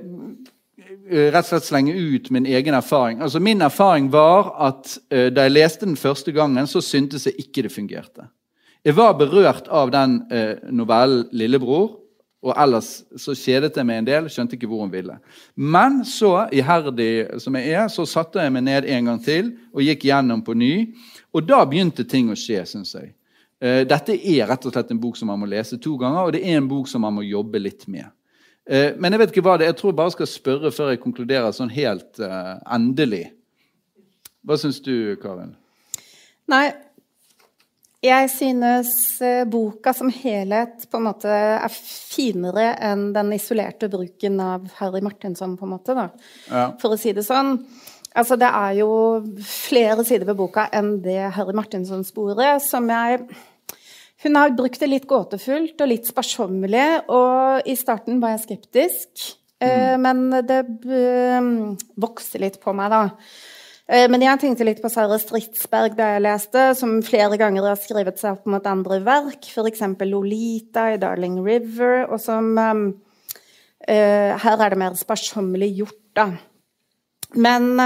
[1.12, 3.20] Eh, rett og slett slenge ut min egen erfaring.
[3.22, 7.36] Altså Min erfaring var at uh, da jeg leste den første gangen, så syntes jeg
[7.42, 8.30] ikke det fungerte.
[8.86, 10.22] Jeg var berørt av den
[10.72, 12.00] novellen 'Lillebror',
[12.42, 14.30] og ellers så kjedet jeg meg en del.
[14.30, 15.20] Skjønte ikke hvor hun ville.
[15.56, 19.84] Men så, iherdig som jeg er, så satte jeg meg ned en gang til og
[19.86, 20.96] gikk gjennom på ny.
[21.34, 23.12] Og da begynte ting å skje, syns jeg.
[23.62, 26.36] Uh, dette er rett og slett en bok som man må lese to ganger, og
[26.36, 28.10] det er en bok som man må jobbe litt med.
[28.70, 29.72] Eh, men jeg vet ikke hva det er.
[29.74, 33.26] Jeg tror jeg bare skal spørre før jeg konkluderer sånn helt uh, endelig.
[34.46, 35.56] Hva syns du, Karin?
[36.50, 36.68] Nei,
[38.02, 38.94] jeg synes
[39.50, 45.54] boka som helhet på en måte er finere enn den isolerte bruken av Harry Martinsson,
[45.58, 46.08] på en måte, da.
[46.50, 46.66] Ja.
[46.82, 47.60] For å si det sånn.
[48.12, 48.90] Altså, det er jo
[49.46, 53.22] flere sider ved boka enn det Harry Martinsson-sporet som jeg
[54.22, 59.32] hun har brukt det litt gåtefullt og litt sparsommelig, og i starten var jeg skeptisk.
[59.62, 60.04] Eh, mm.
[60.06, 61.48] Men det eh,
[62.02, 63.02] vokste litt på meg, da.
[63.90, 67.82] Eh, men jeg tenkte litt på Sara Stridsberg da jeg leste, som flere ganger har
[67.82, 69.84] skrevet seg opp mot andre verk, f.eks.
[70.06, 72.54] Lolita i 'Darling River', og som
[73.82, 76.28] Her er det mer sparsommelig gjort, da.
[77.34, 77.80] Men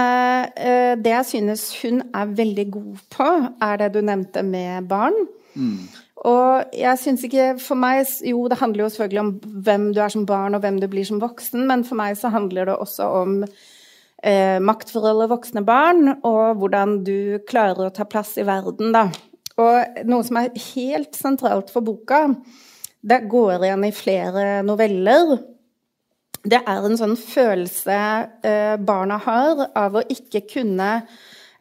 [0.99, 3.27] det jeg synes hun er veldig god på,
[3.63, 5.15] er det du nevnte med barn.
[5.55, 5.87] Mm.
[6.25, 9.31] Og jeg syns ikke For meg Jo, det handler jo selvfølgelig om
[9.67, 12.33] hvem du er som barn, og hvem du blir som voksen, men for meg så
[12.33, 18.35] handler det også om eh, maktforholdet voksne barn, og hvordan du klarer å ta plass
[18.41, 19.09] i verden, da.
[19.61, 22.27] Og noe som er helt sentralt for boka,
[23.05, 25.37] det går igjen i flere noveller.
[26.45, 27.99] Det er en sånn følelse
[28.45, 30.89] eh, barna har av å ikke kunne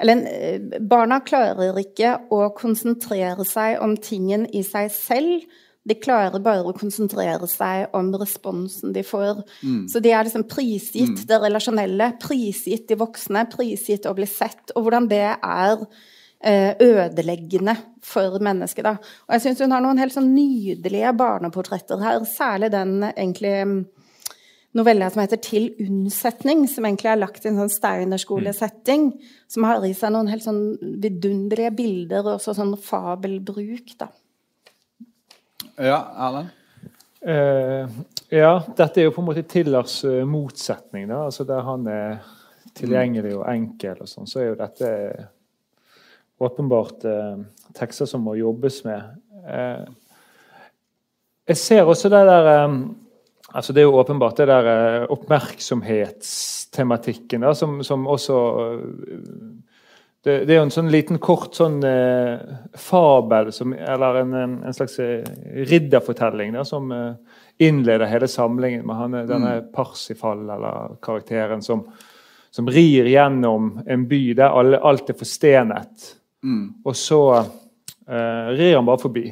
[0.04, 5.46] eller eh, barna klarer ikke å konsentrere seg om tingen i seg selv.
[5.84, 9.40] De klarer bare å konsentrere seg om responsen de får.
[9.64, 9.86] Mm.
[9.88, 11.24] Så de er liksom prisgitt mm.
[11.28, 14.74] det relasjonelle, prisgitt de voksne, prisgitt å bli sett.
[14.76, 15.86] Og hvordan det er
[16.44, 18.84] eh, ødeleggende for mennesket.
[18.84, 18.96] Da.
[19.24, 23.56] Og jeg syns hun har noen helt sånn nydelige barneportretter her, særlig den egentlig
[24.74, 29.12] novelle som heter 'Til unnsetning', som egentlig er lagt i en sånn Steiner-skolesetting.
[29.48, 34.08] Som har i seg noen helt sånn vidunderlige bilder og også sånn fabelbruk, da.
[35.78, 36.50] Ja, Erlend?
[37.24, 37.88] Uh,
[38.28, 41.24] ja, dette er jo på en måte Tillers uh, motsetning, da.
[41.24, 42.18] Altså der han er
[42.76, 44.90] tilgjengelig og enkel og sånn, så er jo dette
[46.42, 47.38] åpenbart uh,
[47.72, 49.02] tekster som må jobbes med.
[51.48, 52.96] jeg ser også det der um,
[53.54, 58.80] Altså Det er jo åpenbart det der eh, oppmerksomhetstematikken da, som, som også eh,
[60.24, 62.40] det, det, er jo en sånn liten, kort sånn eh,
[62.80, 65.20] fabel, som, eller en, en, slags eh,
[65.68, 67.12] ridderfortelling, da, som eh,
[67.60, 69.66] innleder hele samlingen med han, denne mm.
[69.74, 71.84] Parsifal, eller karakteren, som,
[72.50, 76.16] som, rir gjennom en by der alle, alt er forstenet.
[76.44, 76.64] Mm.
[76.88, 79.26] Og så eh, rir han bare forbi.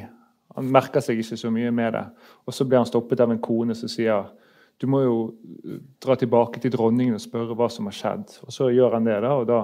[0.53, 2.05] Han merker seg ikke så mye med det.
[2.45, 4.29] Og så blir han stoppet av en kone som sier
[4.81, 5.17] du må jo
[5.63, 8.37] eh, dra tilbake til dronningen og spørre hva som har skjedd.
[8.47, 9.59] Og så gjør han det, da, og da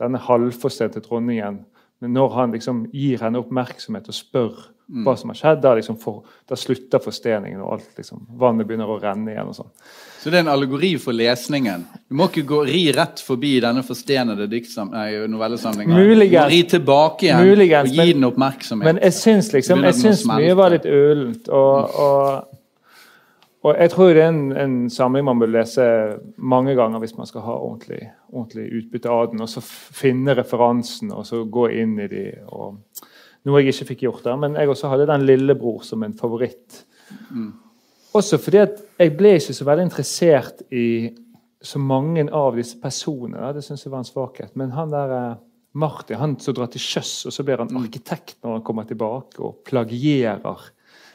[0.00, 1.64] denne halvforstente dronningen
[2.00, 4.54] Men når han liksom gir henne oppmerksomhet og spør
[5.04, 8.88] hva som har skjedd, da, liksom for, da slutter forsteningen, og alt liksom, vannet begynner
[8.88, 9.50] å renne igjen.
[9.52, 9.74] og sånn.
[10.20, 11.86] Så det er en allegori for lesningen.
[12.08, 14.44] Du må ikke gå, ri rett forbi denne forstenede
[15.32, 15.96] novellesamlingen.
[15.96, 16.50] Muligens.
[16.52, 18.84] Ri tilbake igjen Muligens, og gi den oppmerksomhet.
[18.84, 21.48] Men jeg syns liksom, jeg syns mye var litt ølent.
[21.48, 22.58] Og, og,
[23.64, 25.88] og jeg tror det er en, en samling man bør lese
[26.36, 29.40] mange ganger hvis man skal ha ordentlig, ordentlig utbytte av den.
[29.40, 32.26] Og så finne referansen og så gå inn i de.
[32.52, 32.76] Og,
[33.48, 34.36] noe jeg ikke fikk gjort der.
[34.44, 36.82] Men jeg også hadde den lillebror som en favoritt.
[38.16, 40.86] Også fordi at jeg ble ikke så veldig interessert i
[41.62, 43.52] så mange av disse personene.
[43.54, 44.54] Det syns jeg var en svakhet.
[44.58, 45.40] Men han der eh,
[45.78, 49.38] Martin, han som drar til sjøs, og så blir han arkitekt når han kommer tilbake,
[49.44, 50.70] og plagierer.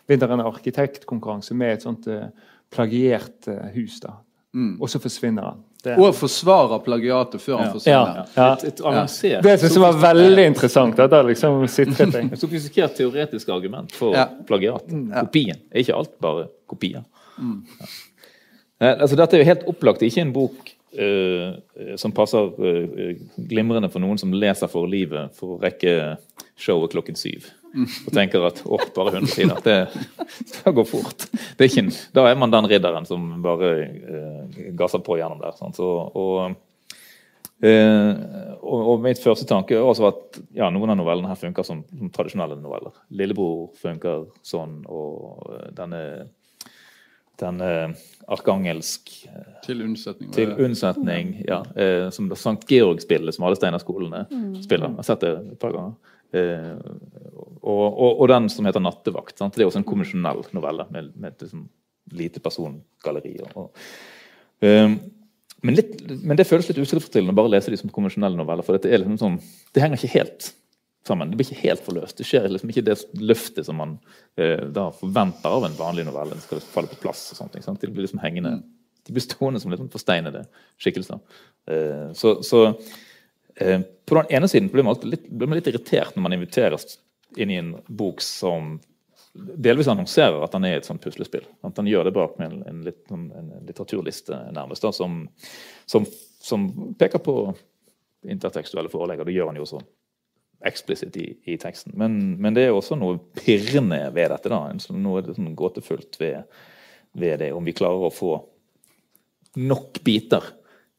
[0.08, 2.30] Vinner en arkitektkonkurranse med et sånt eh,
[2.72, 4.00] plagiert eh, hus.
[4.04, 4.20] da.
[4.56, 5.64] Og så forsvinner han.
[5.86, 7.74] Det, Og forsvarer plagiatet før han Ja.
[7.76, 8.28] forsvinner.
[8.36, 8.48] ja.
[8.56, 11.00] Et, et avansert, det syns jeg var veldig interessant.
[11.00, 12.30] At det liksom sitret jeg.
[12.34, 14.26] et sofistikert teoretisk argument for Ja.
[14.48, 14.88] plagiat.
[14.90, 15.60] Kopien.
[15.72, 17.04] Er ikke alt bare kopier?
[17.38, 17.44] Ja.
[18.82, 23.16] Eh, Altså, dette er jo helt opplagt ikke en bok eh, eh, som passer uh,
[23.50, 26.18] glimrende for noen som leser for livet for å rekke
[26.60, 27.52] showet klokken syv.
[27.76, 29.78] Og tenker at å, bare 100 sider, det
[30.56, 31.28] det går fort.
[31.58, 35.58] Det er ikke, da er man den ridderen som bare eh, gasser på gjennom der.
[35.60, 35.78] Sant?
[35.80, 36.56] Så, og,
[37.64, 38.16] Eh,
[38.60, 41.86] og, og mitt første tanke er også at ja, noen av novellene her funker som,
[41.88, 42.98] som tradisjonelle noveller.
[43.16, 46.02] 'Lillebror' funker sånn, og eh, denne,
[47.40, 47.70] denne
[48.28, 50.34] arkangelsk eh, Til unnsetning.
[50.36, 54.26] til unnsetning, ja, eh, som Sankt Georg-spillet som alle Steinerskolene
[54.60, 54.92] spiller.
[54.92, 55.96] Jeg har sett det et par ganger.
[56.34, 56.74] Eh,
[57.66, 59.38] og, og, og den som heter 'Nattevakt'.
[59.38, 59.56] Sant?
[59.56, 61.68] Det er også en konvensjonell novelle med, med et liksom,
[62.14, 63.38] lite persongalleri.
[63.56, 63.72] Og,
[64.62, 64.90] eh,
[65.66, 68.66] men, litt, men det føles litt utilfredsstillende å bare lese de som konvensjonelle noveller.
[68.66, 69.40] For liksom sånn,
[69.74, 70.52] det henger ikke helt
[71.08, 71.32] sammen.
[71.32, 72.18] Det blir ikke helt forløst.
[72.20, 73.98] Det skjer liksom ikke det løftet som man
[74.38, 76.38] eh, da forventer av en vanlig novelle.
[76.38, 77.82] Det skal falle på plass og sånt.
[77.82, 78.60] De blir liksom hengende.
[79.06, 80.46] De blir stående som litt sånn forsteinede
[80.82, 81.22] skikkelser.
[81.70, 82.68] Eh, så så
[83.60, 86.98] på den ene siden blir man, litt, blir man litt irritert når man inviteres
[87.40, 88.76] inn i en bok som
[89.36, 91.44] delvis annonserer at han er et sånt puslespill.
[91.68, 95.26] At han gjør det bak med en, en, sånn- en litteraturliste nærmest, da, som,
[95.92, 96.06] som,
[96.40, 96.68] som
[97.00, 97.36] peker på
[98.32, 99.20] intertekstuelle forelegg.
[99.24, 99.82] og Det gjør han jo også
[100.66, 101.94] eksplisitt i, i teksten.
[102.00, 104.50] Men, men det er også noe pirrende ved dette.
[104.52, 106.48] da, en sånn- Noe sånn gåtefullt ved,
[107.14, 107.52] ved det.
[107.54, 108.38] Om vi klarer å få
[109.60, 110.48] nok biter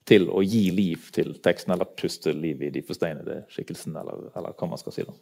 [0.07, 4.55] til å gi liv til teksten, eller puste liv i de forsteinede skikkelsene, eller, eller
[4.55, 5.05] hva man skal si.
[5.07, 5.15] da.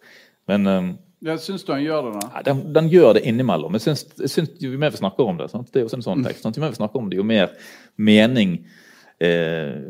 [0.52, 0.90] Men um,
[1.24, 2.26] Ja, Syns du han gjør det, da?
[2.34, 3.78] Ja, den, den gjør det innimellom.
[3.78, 5.70] Jeg syns, jeg syns Jo mer vi snakker om det, sant?
[5.72, 6.58] det er også en sånn tekst, sant?
[6.58, 7.54] jo mer vi snakker om det, jo mer
[7.96, 8.58] mening
[9.24, 9.80] eh,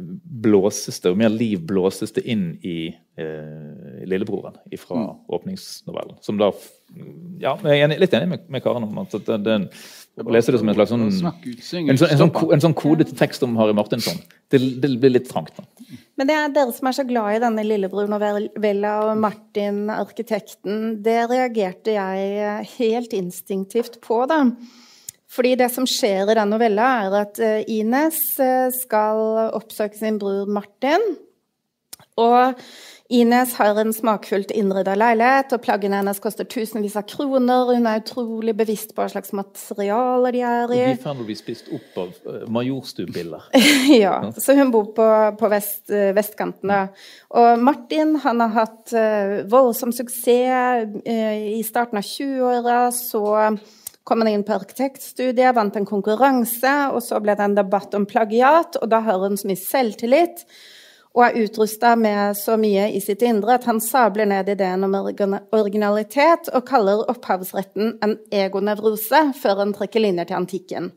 [0.47, 2.79] blåses det, jo mer liv blåses det inn i
[3.19, 6.23] eh, lillebroren fra åpningsnovellen.
[6.23, 6.53] Som da
[7.43, 9.59] Ja, jeg er litt enig med, med Karen om at den, det,
[10.23, 13.43] å leser det som en slags sånn en sånn, en, sånn, en sånn kodet tekst
[13.43, 14.21] om Harry Martinsson.
[14.53, 15.57] Det, det blir litt trangt.
[15.59, 15.67] da.
[16.15, 21.19] Men det er dere som er så glad i denne Lillebror-novella og Martin, arkitekten, det
[21.33, 24.45] reagerte jeg helt instinktivt på, da.
[25.35, 30.21] Fordi det som skjer i den novella, er at eh, Ines eh, skal oppsøke sin
[30.23, 31.03] bror Martin.
[32.23, 32.55] Og
[33.13, 37.75] Ines har en smakfullt innrydda leilighet, og plaggene hennes koster tusenvis av kroner.
[37.77, 40.81] Hun er utrolig bevisst på hva slags materiale de er i.
[40.95, 43.51] de får bli spist opp av uh, majorstuebiller.
[44.05, 46.73] Ja, så hun bor på, på vest, eh, vestkanten.
[46.73, 46.81] Da.
[47.37, 50.97] Og Martin han har hatt eh, voldsom suksess.
[51.05, 53.25] Eh, I starten av 20-åra så
[54.05, 58.09] kom han inn på arkitektstudiet, vant en konkurranse, og så ble det en debatt om
[58.09, 60.47] plagiat, og da har hun så mye selvtillit
[61.15, 64.97] og er utrusta med så mye i sitt indre at han sabler ned ideen om
[64.99, 70.91] originalitet og kaller opphavsretten en egonevrose før han trekker linjer til antikken.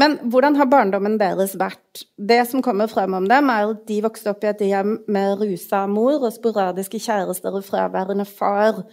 [0.00, 2.04] Men hvordan har barndommen deres vært?
[2.16, 5.42] Det som kommer frem om dem, er at de vokste opp i et hjem med
[5.42, 8.84] rusa mor og sporadiske kjærester og fraværende far.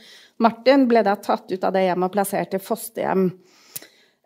[0.43, 3.29] Martin ble da tatt ut av det hjemmet og plassert i fosterhjem.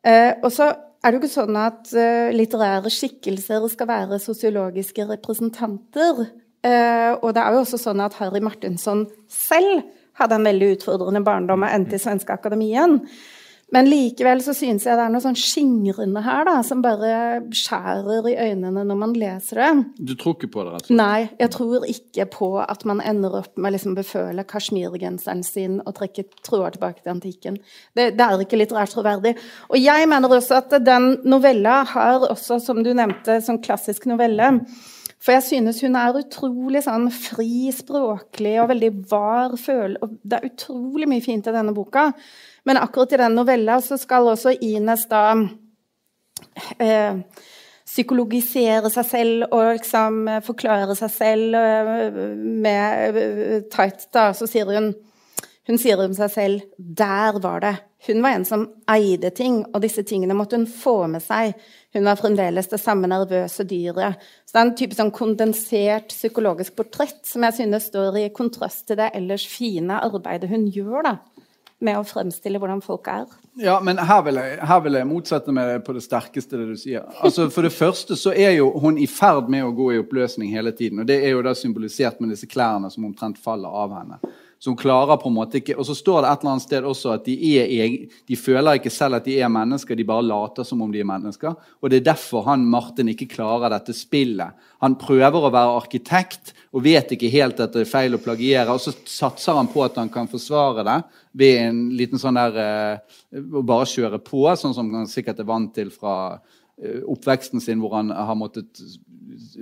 [0.02, 0.72] Eh, og så
[1.02, 6.28] er det jo ikke sånn at eh, litterære skikkelser skal være sosiologiske representanter.
[6.62, 9.82] Eh, og det er jo også sånn at Harry Martinsson selv
[10.20, 13.00] hadde en veldig utfordrende barndom og endte i Svenske Akademien.
[13.72, 18.28] Men likevel så synes jeg det er noe sånn skingrende her, da, som bare skjærer
[18.28, 19.70] i øynene når man leser det.
[20.12, 20.74] Du tror ikke på det?
[20.74, 20.98] rett og slett?
[21.00, 25.80] Nei, jeg tror ikke på at man ender opp med å liksom beføle kasjmirgenseren sin
[25.86, 27.62] og trekke tråder tilbake til antikken.
[27.96, 29.38] Det, det er ikke litterært troverdig.
[29.72, 34.58] Og jeg mener også at den novella har også, som du nevnte, som klassisk novelle,
[35.22, 39.94] For jeg synes hun er utrolig sånn fri språklig og veldig var føl...
[40.02, 42.08] Og det er utrolig mye fint i denne boka.
[42.66, 45.24] Men akkurat i den novella så skal også Ines da
[46.78, 47.22] eh,
[47.86, 52.20] psykologisere seg selv og liksom forklare seg selv eh,
[52.66, 54.30] med eh, tight, da.
[54.38, 54.94] Så sier hun
[55.70, 57.82] hun sier om seg selv 'der var det'.
[58.08, 61.54] Hun var en som eide ting, og disse tingene måtte hun få med seg.
[61.94, 64.18] Hun var fremdeles det samme nervøse dyret.
[64.46, 68.88] Så det er en type sånn kondensert psykologisk portrett som jeg synes står i kontrast
[68.88, 71.16] til det ellers fine arbeidet hun gjør da,
[71.82, 73.26] med å fremstille hvordan folk er.
[73.60, 76.78] Ja, men her vil, jeg, her vil jeg motsette meg på det sterkeste det du
[76.80, 77.08] sier.
[77.20, 80.54] Altså, For det første så er jo hun i ferd med å gå i oppløsning
[80.54, 81.04] hele tiden.
[81.04, 84.22] Og det er jo da symbolisert med disse klærne som omtrent faller av henne
[84.62, 87.16] som klarer på en måte ikke Og så står det et eller annet sted også
[87.16, 87.96] at de, er,
[88.30, 91.08] de føler ikke selv at de er mennesker, de bare later som om de er
[91.10, 91.56] mennesker.
[91.82, 94.54] Og det er derfor han Martin ikke klarer dette spillet.
[94.86, 98.70] Han prøver å være arkitekt og vet ikke helt at det er feil å plagiere.
[98.70, 101.00] Og så satser han på at han kan forsvare det
[101.42, 105.48] ved en liten sånn der eh, Å bare kjøre på, sånn som han sikkert er
[105.48, 106.36] vant til fra
[106.82, 108.80] oppveksten sin, hvor han har måttet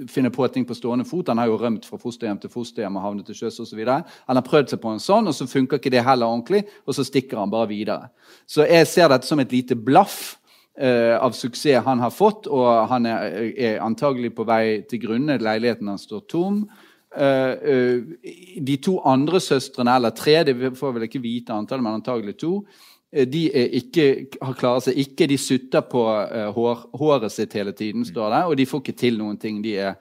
[0.10, 1.28] finne på ting på stående fot.
[1.28, 3.82] Han har jo rømt fra fosterhjem til fosterhjem og havnet til sjøs osv.
[3.86, 6.98] Han har prøvd seg på en sånn, og så funker ikke det heller ordentlig, og
[6.98, 8.10] så stikker han bare videre.
[8.50, 10.38] Så jeg ser dette som et lite blaff
[10.80, 15.40] eh, av suksess han har fått, og han er, er antagelig på vei til grunne.
[15.42, 16.64] Leiligheten hans står tom.
[17.10, 18.30] Eh, uh,
[18.62, 22.60] de to andre søstrene, eller tre, det får vel ikke vite antallet, men antagelig to,
[22.62, 23.44] Eh, de
[23.80, 24.06] ikke,
[24.42, 25.28] har klarer seg ikke.
[25.30, 29.00] De sutter på uh, hår, håret sitt hele tiden, står det, og de får ikke
[29.02, 29.64] til noen ting.
[29.64, 29.96] De er,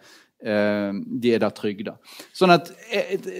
[0.44, 1.96] uh, de er da trygda.
[2.36, 2.68] Sånn at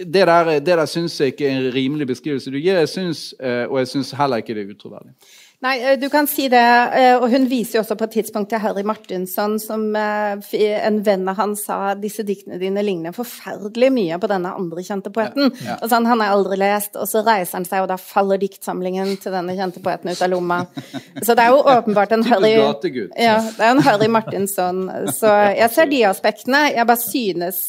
[0.05, 3.29] Det der, det der syns jeg ikke er en rimelig beskrivelse du gir, jeg synes,
[3.39, 5.13] og jeg syns heller ikke det er utroverdig.
[5.59, 6.59] Nei, eh, du kan si det.
[6.95, 10.53] Eh, og hun viser jo også på et tidspunkt til Harry Martinsson, som eh,
[10.87, 15.11] en venn av han sa disse diktene dine ligner forferdelig mye på denne andre kjente
[15.15, 15.51] poeten.
[15.59, 15.75] Ja, ja.
[15.83, 19.17] Og sånn, Han har aldri lest, og så reiser han seg, og da faller diktsamlingen
[19.19, 20.61] til denne kjente poeten ut av lomma.
[21.25, 24.85] Så det er jo åpenbart en Harry ja, det er en Harry Martinsson.
[25.11, 26.69] Så jeg ser de aspektene.
[26.71, 27.59] Jeg bare synes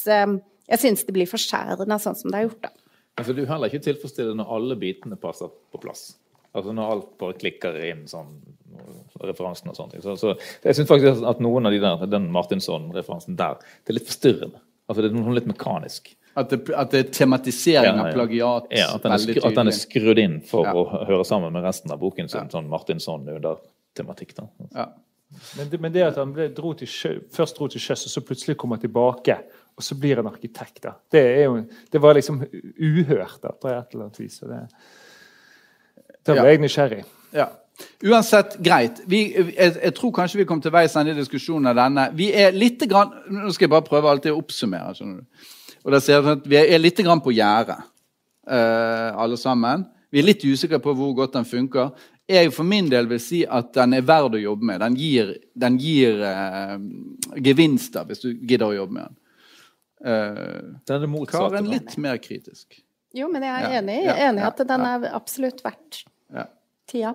[0.70, 2.72] jeg synes det blir forskjærende sånn som det er gjort, da.
[3.18, 6.12] Altså, du heller ikke tilfredsstillende når alle bitene passer på plass.
[6.56, 8.32] Altså når alt bare klikker inn sånn
[9.20, 10.04] referansen og sånne ting.
[10.04, 10.34] Så, så
[10.64, 14.62] jeg syns faktisk at noen av de der, den Martinsson-referansen der, det er litt forstyrrende.
[14.90, 16.14] Altså Det er noe litt mekanisk.
[16.38, 18.06] At det, at det er tematisering ja, ja.
[18.06, 19.44] av plagiat ja, at den, er.
[19.48, 20.74] At den er skrudd inn for ja.
[20.78, 23.58] å høre sammen med resten av boken som sånn Martinsson under
[23.98, 24.36] tematikk.
[24.38, 24.46] da.
[24.74, 24.88] Ja.
[25.58, 28.22] Men det, men det, at han ble, dro sjø, først dro til sjøs, og så
[28.26, 29.36] plutselig kommer tilbake,
[29.78, 30.96] og så blir han arkitekt, da.
[31.10, 31.60] Det, er jo,
[31.90, 34.40] det var liksom uhørt da, på et eller annet vis.
[34.42, 34.64] og det
[36.26, 36.54] da ble ja.
[36.54, 37.02] jeg nysgjerrig.
[37.36, 37.48] Ja.
[38.04, 39.00] Uansett, greit.
[39.08, 42.06] Vi, jeg, jeg, tror kanskje vi kom til veis ende i diskusjonen av denne.
[42.16, 44.94] Vi er litt grann, Nå skal jeg bare prøve alltid å oppsummere.
[44.96, 45.48] skjønner du.
[45.84, 47.80] Og da ser jeg at Vi er litt grann på gjerdet,
[48.50, 49.86] uh, alle sammen.
[50.10, 51.94] Vi er litt usikre på hvor godt den funker.
[52.30, 54.82] Jeg for min del vil si at den er verd å jobbe med.
[54.82, 56.76] Den gir, den gir uh,
[57.36, 59.18] gevinster hvis du gidder å jobbe med den.
[60.00, 61.48] Uh, den er det motsatte.
[61.48, 62.80] Karen litt mer kritisk.
[63.16, 66.04] Jo, men jeg er enig, er enig at den er absolutt verdt
[66.90, 67.14] tida.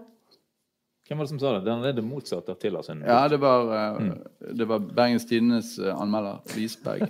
[1.05, 1.65] Hvem var det som sa det?
[1.67, 3.03] Den er det motsatte av Tilla sin.
[3.05, 4.53] Ja, det var, uh, mm.
[4.58, 7.05] det var Bergens Tidendes uh, anmelder, Lisberg.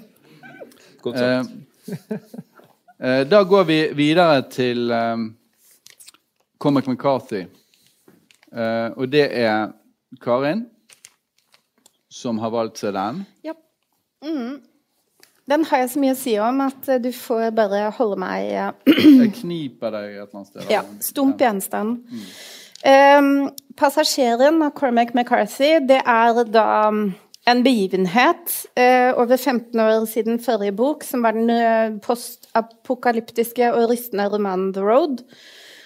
[1.06, 1.54] Godt sagt.
[2.95, 5.17] Eh, da går vi videre til eh,
[6.58, 7.41] Comic McCarthy.
[8.95, 9.74] og det er
[10.24, 10.62] Karin
[12.08, 13.19] som har valgt seg den.
[13.43, 13.52] Ja.
[14.24, 14.63] Mm.
[15.49, 18.45] Den har jeg så mye å si om at du får bare holde meg
[19.21, 20.69] Jeg kniper deg et eller annet sted.
[20.73, 20.81] Ja.
[21.05, 22.01] Stump gjenstand.
[22.10, 22.23] Mm.
[22.86, 23.29] Um,
[23.75, 27.08] 'Passasjeren' av Cormac McCarthy det er da um,
[27.49, 33.89] en begivenhet uh, over 15 år siden forrige bok, som var den uh, postapokalyptiske og
[33.89, 35.23] rystende romanen 'The Road'.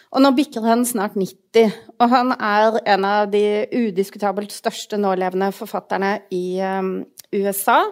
[0.09, 5.51] Og nå bikker han snart 90, og han er en av de udiskutabelt største nålevende
[5.53, 7.83] forfatterne i um, USA.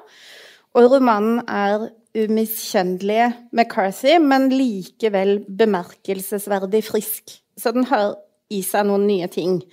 [0.78, 1.88] Og romanen er
[2.18, 7.34] umiskjennelig McCarthy, men likevel bemerkelsesverdig frisk.
[7.58, 8.14] Så den har
[8.54, 9.64] i seg noen nye ting.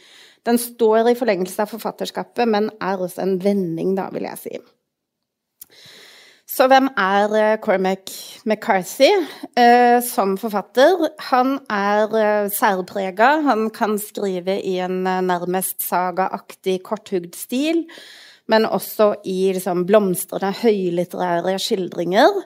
[0.48, 4.62] Den står i forlengelse av forfatterskapet, men er også en vending, da, vil jeg si.
[6.54, 8.12] Så hvem er eh, Cormac
[8.46, 9.08] McCarthy
[9.58, 11.08] eh, som forfatter?
[11.32, 13.40] Han er eh, særprega.
[13.48, 17.82] Han kan skrive i en eh, nærmest sagaaktig korthugd stil
[18.50, 22.42] men også i liksom, blomstrende høylitterære skildringer.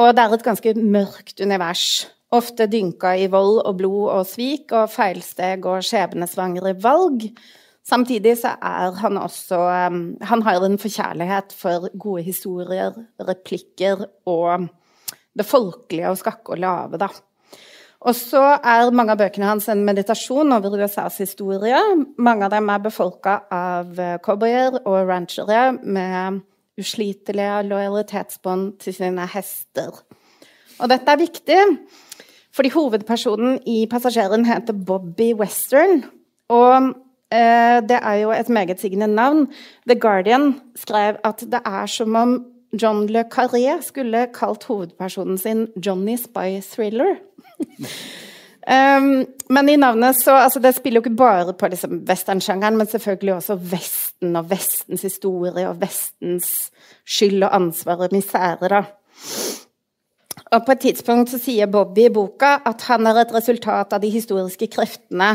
[0.00, 1.86] Og det er et ganske mørkt univers.
[2.32, 7.28] Ofte dynka i vold og blod og svik og feilsteg og skjebnesvangre valg.
[7.86, 14.68] Samtidig så er han også um, Han har en forkjærlighet for gode historier, replikker og
[15.36, 17.08] det folkelige og skakke og lave, da.
[18.02, 21.78] Og så er mange av bøkene hans en meditasjon over USAs historie.
[22.18, 26.40] Mange av dem er befolka av eh, cowboyer og ranchere med
[26.80, 30.02] uslitelige lojalitetsbånd til sine hester.
[30.82, 31.60] Og dette er viktig,
[32.52, 36.02] fordi hovedpersonen i Passasjeren heter Bobby Western.
[36.50, 36.90] Og
[37.30, 39.46] eh, det er jo et meget sigende navn.
[39.86, 42.34] The Guardian skrev at det er som om
[42.72, 47.18] John Le Carré skulle kalt hovedpersonen sin Johnny Spy Thriller.
[48.98, 52.88] um, men i navnet så altså Det spiller jo ikke bare på liksom westernsjangeren, men
[52.88, 56.70] selvfølgelig også Vesten og Vestens historie og Vestens
[57.04, 58.84] skyld og ansvar og misere, da.
[60.52, 64.00] Og på et tidspunkt så sier Bobby i boka at han er et resultat av
[64.02, 65.34] de historiske kreftene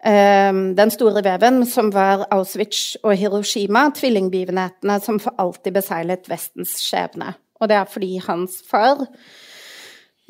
[0.00, 7.34] den store veven, som var Auschwitz og Hiroshima, tvillingbegivenhetene som for alltid beseilet Vestens skjebne.
[7.60, 9.04] Og det er fordi hans far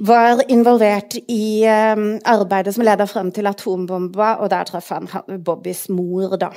[0.01, 5.09] var involvert i um, arbeidet som leda frem til atombomba, og der traff han
[5.45, 6.51] Bobbys mor, da.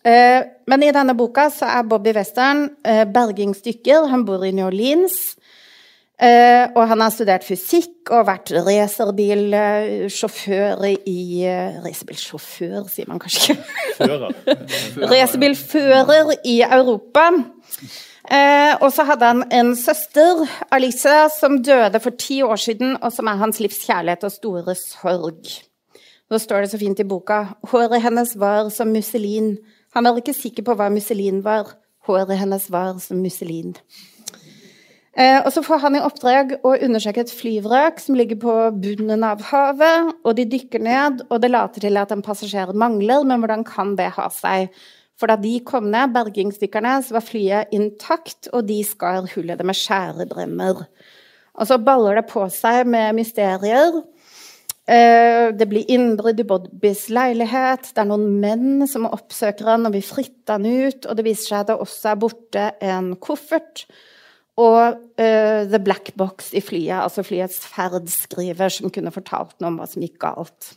[0.00, 0.40] Uh,
[0.70, 4.08] men i denne boka så er Bobby Western uh, bergingsdykker.
[4.08, 5.36] Han bor i New Orleans.
[6.20, 13.54] Uh, og han har studert fysikk og vært racerbilsjåfør i uh, Racerbilsjåfør, sier man kanskje
[13.56, 14.28] ikke.
[15.14, 17.24] Racerbilfører i Europa.
[18.30, 23.08] Uh, og så hadde han en søster, Alice, som døde for ti år siden, og
[23.16, 25.40] som er hans livs kjærlighet og store sorg.
[26.30, 27.56] Nå står det så fint i boka.
[27.72, 29.56] Håret hennes var som musselin.
[29.96, 31.64] Han var ikke sikker på hva musselin var.
[32.04, 33.72] Håret hennes var som musselin.
[35.18, 39.24] Eh, og så får han i oppdrag å undersøke et flyvrak som ligger på bunnen
[39.26, 40.14] av havet.
[40.22, 43.96] og De dykker ned, og det later til at en passasjer mangler, men hvordan kan
[43.98, 44.70] det ha seg?
[45.18, 49.66] For da de kom ned, bergingsdykkerne, så var flyet intakt, og de skar hullet det
[49.66, 50.86] med skjærebremmer.
[51.60, 53.98] Og så baller det på seg med mysterier.
[54.90, 57.90] Eh, det blir innbrudd i Bodbys leilighet.
[57.90, 61.04] Det er noen menn som oppsøker han og vil fritte han ut.
[61.04, 63.84] Og det viser seg at det også er borte en koffert
[64.58, 69.78] og uh, The Black Box i flyet, altså flyets ferdskriver, som kunne fortalt noe om
[69.80, 70.72] hva som gikk galt.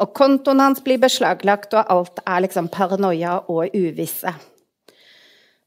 [0.00, 4.32] Og kontoen hans blir beslaglagt, og alt er liksom paranoia og uvisse.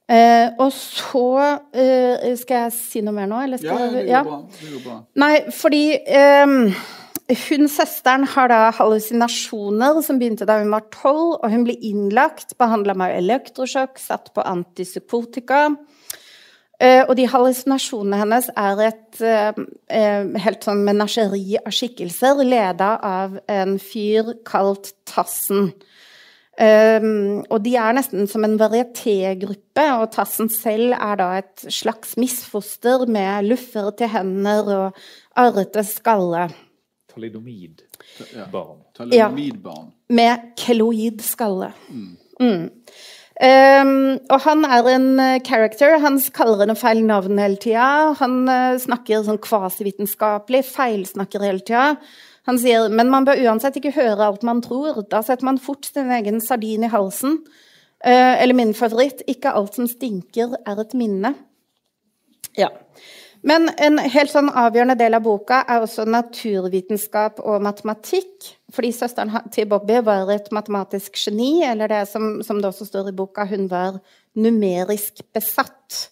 [0.03, 1.27] Uh, og så
[1.71, 4.23] uh, Skal jeg si noe mer nå, eller skal ja, det går, ja.
[4.27, 4.41] bra.
[4.59, 4.97] det går bra.
[5.23, 5.85] Nei, fordi
[6.43, 6.57] um,
[7.47, 12.57] hun søsteren har da hallusinasjoner som begynte da hun var tolv, og hun ble innlagt,
[12.59, 15.69] behandla med elektrosjokk, satt på antipsykotika.
[16.83, 22.97] Uh, og de hallusinasjonene hennes er et uh, uh, helt sånn menasjeri av skikkelser, leda
[23.07, 25.71] av en fyr kalt Tassen.
[26.53, 32.13] Um, og de er nesten som en varietégruppe, og Tassen selv er da et slags
[32.19, 34.99] misfoster med luffer til hender og
[35.39, 36.49] arrete skalle.
[37.13, 38.27] Talidomidbarn.
[38.35, 38.45] Ja.
[38.99, 39.89] Talidomidbarn.
[39.89, 41.71] Ja, med keloid skalle.
[41.89, 42.13] Mm.
[42.39, 42.69] Mm.
[43.33, 45.97] Um, og han er en uh, character.
[46.03, 48.13] Han kaller henne feil navn hele tida.
[48.19, 51.95] Han uh, snakker sånn kvasivitenskapelig, feilsnakker hele tida.
[52.45, 55.01] Han sier men man bør uansett ikke høre alt man tror.
[55.09, 57.39] Da setter man fort sin egen sardin i halsen.
[58.03, 61.33] Uh, eller min favoritt ikke alt som stinker, er et minne.
[62.59, 62.69] Ja.
[63.43, 68.53] Men en helt sånn avgjørende del av boka er også naturvitenskap og matematikk.
[68.73, 73.11] Fordi søsteren til Bobby var et matematisk geni, eller det som, som det også står
[73.11, 73.99] i boka, hun var
[74.39, 76.07] numerisk besatt.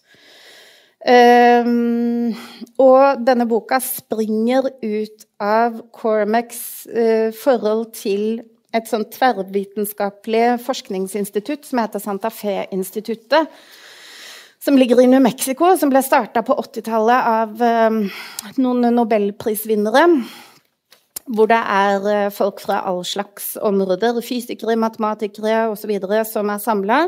[1.02, 2.36] Um,
[2.78, 11.80] og denne boka springer ut av Cormacs uh, forhold til et sånn tverrvitenskapelig forskningsinstitutt som
[11.82, 13.50] heter Santa Fe-instituttet
[14.64, 18.02] som ligger i New Mexico, som ble starta på 80-tallet av um,
[18.62, 20.04] noen nobelprisvinnere.
[21.34, 25.90] Hvor det er uh, folk fra all slags områder, fysikere, matematikere osv.,
[26.30, 27.00] som er samla.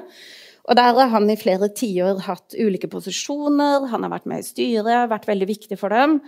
[0.64, 4.48] Og der har han i flere tiår hatt ulike posisjoner, han har vært med i
[4.48, 6.18] styret, vært veldig viktig for dem.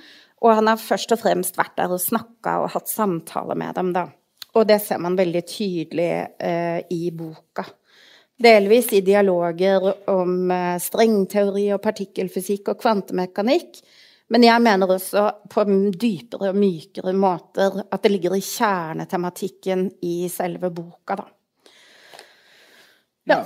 [0.45, 3.91] Og han har først og fremst vært der og snakka og hatt samtaler med dem,
[3.97, 4.05] da.
[4.57, 7.65] Og det ser man veldig tydelig eh, i boka.
[8.37, 13.81] Delvis i dialoger om eh, strengteori og partikkelfysikk og kvantemekanikk.
[14.29, 15.23] Men jeg mener også
[15.53, 15.65] på
[15.95, 21.27] dypere og mykere måter at det ligger i kjernetematikken i selve boka, da.
[23.27, 23.39] Ja.
[23.39, 23.45] ja.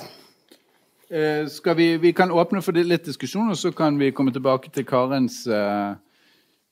[1.10, 4.86] Eh, vi, vi, kan åpne for litt diskusjon, og så kan vi komme tilbake til
[4.88, 5.92] Karens eh,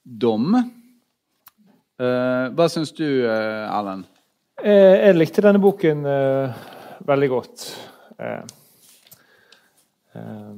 [0.02, 0.54] dom.
[1.98, 4.06] Eh, hva syns du, eh, Erlend?
[4.62, 6.66] Eh, jeg likte denne boken eh,
[7.06, 7.66] veldig godt.
[8.18, 8.42] Eh,
[10.14, 10.54] eh,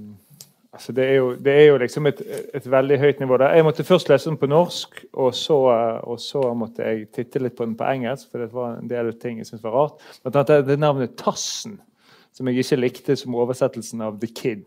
[0.72, 2.22] altså det, er jo, det er jo liksom et,
[2.54, 3.56] et, veldig høyt nivå der.
[3.58, 5.58] Jeg måtte først lese den på norsk, og så,
[6.02, 9.12] og så, måtte jeg titte litt på den på engelsk, for det var en del
[9.20, 10.08] ting jeg syntes var rart.
[10.22, 11.80] Blant annet det navnet Tassen,
[12.32, 14.66] som jeg ikke likte som oversettelsen av The Kid.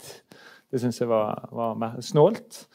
[0.74, 2.66] Det syns jeg var, var snålt.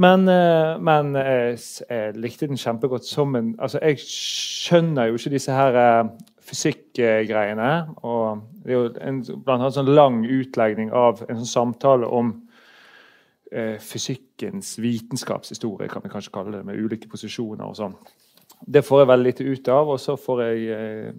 [0.00, 5.34] Men, eh, men jeg, jeg, likte den kjempegodt som en altså Jeg skjønner jo ikke
[5.36, 6.08] disse her eh,
[6.44, 7.70] fysikkgreiene.
[8.04, 12.34] Og det er jo en blant annet sånn lang utlegning av en sånn samtale om
[13.52, 17.96] eh, fysikkens vitenskapshistorie, kan vi kanskje kalle det, med ulike posisjoner og sånn.
[18.64, 19.90] Det får jeg veldig lite ut av.
[19.96, 21.10] Og så får jeg eh,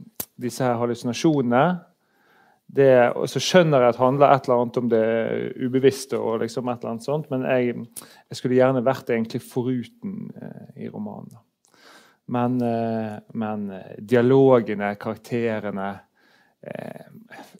[0.41, 1.65] disse her hallusinasjonene
[2.75, 5.07] det, og så skjønner jeg at det handler et eller annet om det
[5.61, 7.75] ubevisste, og liksom et eller annet sånt, men jeg,
[8.31, 11.37] jeg skulle gjerne vært egentlig foruten eh, i romanen.
[12.25, 13.67] Men, eh, men,
[13.99, 15.91] dialogene, karakterene
[16.65, 17.05] eh,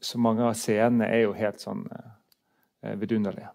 [0.01, 3.51] Så mange av scenene er jo helt sånn eh, vidunderlige.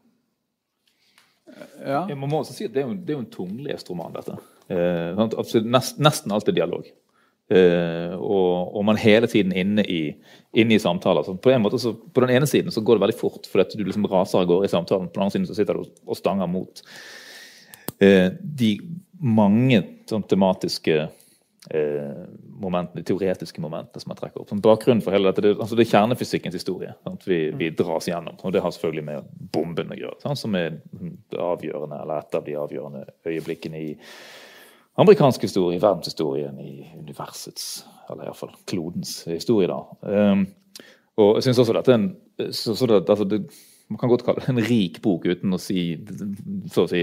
[1.82, 2.04] Ja.
[2.14, 4.38] Man må også si at det er jo, det er jo en tunglest roman, dette.
[4.70, 5.18] Eh,
[5.66, 6.86] nest, nesten alt er dialog.
[7.50, 10.12] Eh, og, og, man hele tiden inne i,
[10.54, 11.26] inne i samtaler.
[11.26, 13.80] Så på, en måte så, på den ene siden så går det veldig fort, fordi
[13.80, 15.08] du liksom raser av gårde i samtalen.
[15.10, 16.84] På den andre siden så sitter du og stanger mot
[17.98, 18.76] eh, de
[19.20, 20.96] mange sånn, tematiske
[21.70, 22.20] eh,
[22.60, 24.50] momentene, teoretiske momentene som jeg trekker opp.
[24.52, 26.94] Som bakgrunnen for hele dette, det, altså det er kjernefysikkens historie.
[27.06, 27.26] Sant?
[27.28, 28.38] Vi, vi, dras gjennom.
[28.42, 30.42] Og det har selvfølgelig med bomben å gjøre, sant?
[30.42, 30.80] som er
[31.38, 33.90] avgjørende, eller et av de avgjørende øyeblikkene i
[35.00, 39.70] amerikansk historie, verdenshistorien, i universets, eller iallfall klodens historie.
[39.70, 39.80] da.
[40.02, 40.48] Um,
[41.20, 42.10] og jeg synes også dette er en
[42.56, 43.42] så, så det, altså det,
[43.90, 47.02] Man kan godt kalle det en rik bok uten å si, å si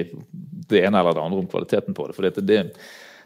[0.71, 2.15] det ene eller det andre om kvaliteten på det.
[2.15, 2.61] for det, det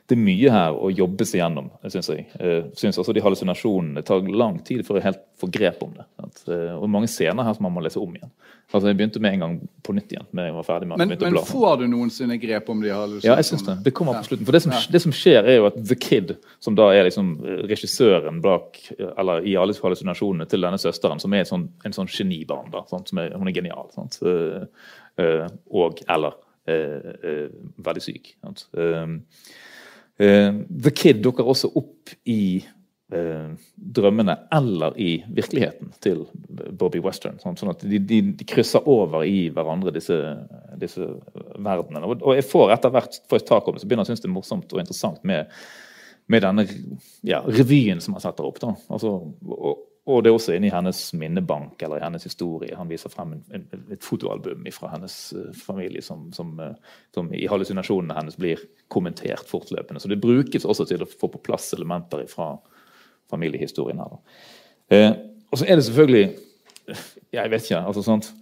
[0.09, 2.25] det er mye her å jobbe seg gjennom, syns jeg.
[2.35, 6.05] Jeg synes også de hallusinasjonene tar lang tid før jeg helt får grep om det.
[6.51, 8.31] Eh, og mange scener her som man må lese om igjen.
[8.71, 10.27] Altså Jeg begynte med en gang på nytt igjen.
[10.31, 13.29] med jeg var ferdig med Men, men får du noensinne grep om de hallusinasjonene?
[13.29, 13.77] Ja, jeg synes det.
[13.87, 14.47] Det kommer på slutten.
[14.47, 17.33] For det som, det som, skjer, er jo at The Kid, som da er liksom
[17.43, 18.79] eh, regissøren bak,
[19.11, 23.11] eller i alle hallusinasjonene til denne søsteren, som er sånn, en sånn genibarn, da, sant?
[23.15, 24.21] Er, hun er genial, sant?
[24.23, 26.39] Eh, og eller
[26.71, 28.35] veldig syk.
[28.39, 28.67] Sant?
[30.21, 32.61] Uh, The Kid dukker også opp i
[33.15, 36.23] uh, drømmene eller i virkeligheten til
[36.77, 37.39] Bobby Western.
[37.41, 40.17] Sånn, sånn at de, de, de, krysser over i hverandre, disse,
[40.81, 41.07] disse
[41.57, 42.05] verdenene.
[42.05, 44.25] Og, jeg får etter hvert får jeg tak om det, så begynner jeg å synes
[44.25, 45.61] det er morsomt og interessant med,
[46.31, 46.67] med denne
[47.27, 48.61] ja, revyen som han setter opp.
[48.61, 52.73] Altså, og, og det er også inne i hennes minnebank eller i hennes historie.
[52.77, 57.29] Han viser frem en, en, et fotoalbum fra hennes uh, familie som, som, uh, som,
[57.37, 60.01] i hallusinasjonene hennes blir kommentert fortløpende.
[60.01, 62.55] Så det brukes også til å få på plass elementer fra
[63.29, 64.17] familiehistorien her.
[64.89, 65.11] Uh,
[65.51, 66.25] og så er det selvfølgelig
[67.31, 67.85] Jeg vet ikke.
[67.87, 68.33] altså sånt,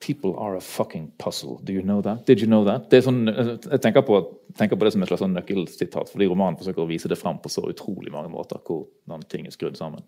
[0.00, 1.58] People are a fucking puzzle.
[1.64, 2.26] Do you know that?
[2.26, 2.92] Did you know that?
[3.02, 4.20] Sånn, jeg tenker på,
[4.56, 7.40] tenker på det som et slags sånn nøkkelsitat, fordi romanen forsøker å vise det frem
[7.40, 10.04] på så utrolig mange måter hvordan ting er skrudd sammen.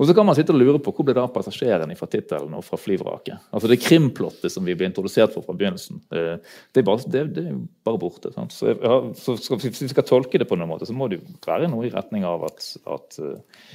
[0.00, 2.54] Og så kan man sitte og lure på hvor ble det av passasjerene fra tittelen
[2.56, 3.50] og fra flyvraket.
[3.52, 6.38] Altså Det krimplottet som vi ble introdusert for fra begynnelsen, eh,
[6.72, 8.32] det er bare, det, det er bare borte.
[8.32, 11.20] Så, ja, så skal, Hvis vi skal tolke det på noen måte, så må det
[11.20, 13.74] jo være noe i retning av at, at, eh,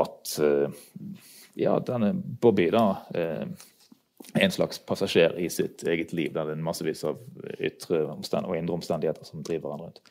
[0.00, 0.80] at eh,
[1.62, 2.10] ja, denne
[2.42, 3.46] Bobby da er
[4.34, 6.32] en slags passasjer i sitt eget liv.
[6.34, 7.22] Der det er massevis av
[7.58, 10.02] ytre og indre omstendigheter som driver han rundt.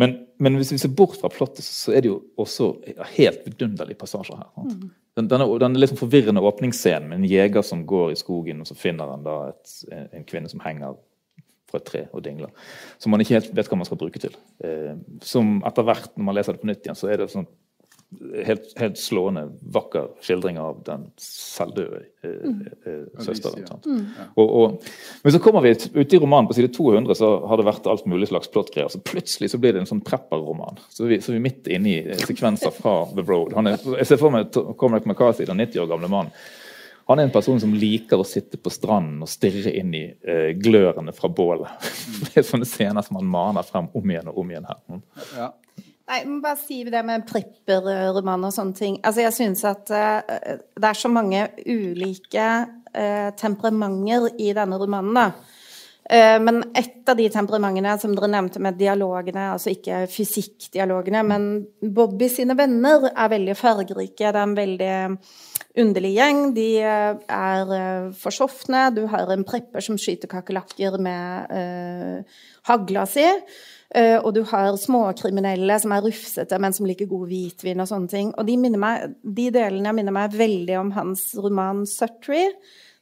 [0.00, 2.72] Men, men, hvis vi ser bort fra plottet, så er det jo også
[3.14, 4.50] helt vidunderlige passasjer her.
[4.56, 4.90] Sant?
[5.18, 8.76] Den, denne, den liksom forvirrende åpningsscenen med en jeger som går i skogen, og så
[8.78, 9.74] finner han da et,
[10.16, 10.96] en kvinne som henger
[11.68, 12.52] fra et tre og dingler.
[13.00, 14.34] Som man ikke helt vet hva man skal bruke til.
[14.64, 14.94] Eh,
[15.24, 17.48] som etter hvert, når man leser det på nytt igjen, så er det sånn
[18.46, 19.44] helt, helt, slående,
[19.74, 22.58] vakker skildring av den selvdøde eh, mm.
[22.86, 23.66] eh, søsteren.
[23.86, 24.02] Mm.
[24.34, 24.88] Og, og,
[25.22, 28.08] men så kommer vi ut i romanen på side 200, så har det vært alt
[28.10, 28.90] mulig slags plottgreier.
[28.92, 30.80] Så plutselig så blir det en sånn prepper-roman.
[30.88, 33.56] Så, vi, så vi er midt inne i sekvenser fra The Road.
[33.62, 36.36] Er, jeg ser for meg Cormac McCarthy, den 90 år gamle mannen.
[37.10, 40.52] Han er en person som liker å sitte på stranden og stirre inn i eh,
[40.54, 41.68] glørne fra bålet.
[41.82, 42.20] Mm.
[42.28, 45.02] det er sånne scener som han maner frem om igjen og om igjen her.
[45.36, 45.48] Ja.
[46.08, 48.98] Nei, jeg må bare si det med pripper-roman og sånne ting.
[49.06, 55.14] Altså, jeg syns at uh, det er så mange ulike uh, temperamenter i denne romanen,
[55.16, 55.28] da.
[56.02, 61.48] Uh, men et av de temperamentene som dere nevnte med dialogene, altså ikke fysikkdialogene, men
[61.94, 64.26] Bobby sine venner er veldig fargerike.
[64.26, 64.94] Det er en veldig
[65.78, 66.40] underlig gjeng.
[66.56, 68.88] De er forsofne.
[68.96, 72.26] Du har en prepper som skyter kakerlakker med
[72.68, 73.28] hagla si.
[73.92, 78.08] Uh, og du har småkriminelle som er rufsete, men som liker god hvitvin og sånne
[78.08, 78.30] ting.
[78.40, 82.54] Og de, meg, de delene minner meg veldig om hans roman 'Sutry',